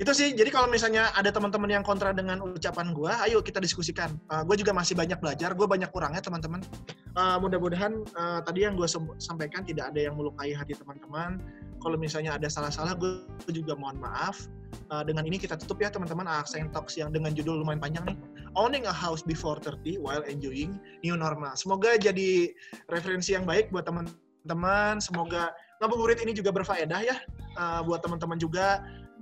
[0.00, 4.16] Itu sih, jadi kalau misalnya ada teman-teman yang kontra dengan ucapan gue, ayo kita diskusikan.
[4.48, 6.64] gue juga masih banyak belajar, gue banyak kurangnya teman-teman.
[7.12, 8.88] Uh, mudah-mudahan uh, tadi yang gue
[9.20, 11.44] sampaikan tidak ada yang melukai hati teman-teman.
[11.84, 13.20] Kalau misalnya ada salah-salah, gue
[13.52, 14.48] juga mohon maaf.
[14.88, 18.16] Uh, dengan ini kita tutup ya teman-teman Aksen Talks yang dengan judul lumayan panjang nih.
[18.56, 21.52] Owning a house before 30 while enjoying new normal.
[21.52, 22.48] Semoga jadi
[22.88, 25.04] referensi yang baik buat teman-teman.
[25.04, 25.52] Semoga
[25.84, 27.16] ngabuburit ini juga berfaedah ya
[27.60, 28.80] uh, buat teman-teman juga.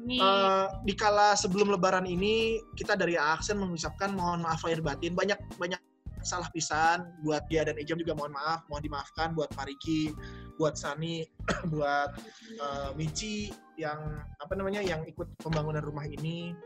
[0.09, 5.13] Eh, di kala sebelum Lebaran ini kita dari Aksen mengucapkan mohon maaf lahir batin.
[5.13, 5.81] Banyak banyak
[6.21, 8.65] salah pisan buat dia dan Ejam juga mohon maaf.
[8.73, 10.13] Mohon dimaafkan buat Mariki
[10.57, 11.25] buat Sani
[11.73, 12.17] buat
[12.57, 14.01] eh, Michi yang
[14.41, 16.57] apa namanya yang ikut pembangunan rumah ini.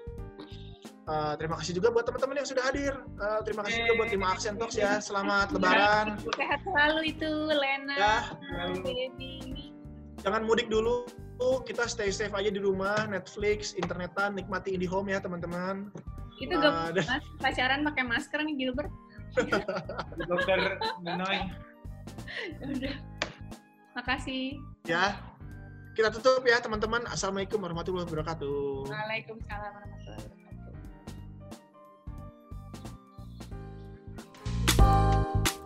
[1.05, 2.95] Eh, terima kasih juga buat teman-teman yang sudah hadir.
[2.97, 5.03] Eh, terima kasih juga buat tim Aksen Talks ya.
[5.03, 6.23] Selamat Lebaran.
[6.39, 7.95] sehat selalu itu Lena.
[7.99, 8.17] ya.
[10.25, 11.05] Jangan mudik dulu
[11.39, 15.91] kita stay safe aja di rumah Netflix internetan nikmati IndiHome ya teman-teman
[16.39, 18.91] Itu gak dan- mas, pacaran pakai masker nih Gilbert.
[20.31, 21.47] Dokter Nenoy.
[22.59, 22.95] Ya udah.
[23.95, 24.59] Makasih.
[24.85, 25.15] ya
[25.95, 30.44] kita tutup ya teman-teman assalamualaikum warahmatullahi wabarakatuh Waalaikumsalam warahmatullahi wabarakatuh.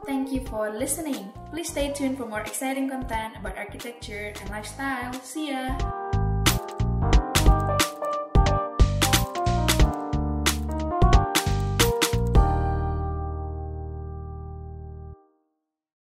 [0.08, 1.30] Thank you for listening.
[1.52, 5.12] Please stay tuned for more exciting content about architecture and lifestyle.
[5.20, 6.17] See ya!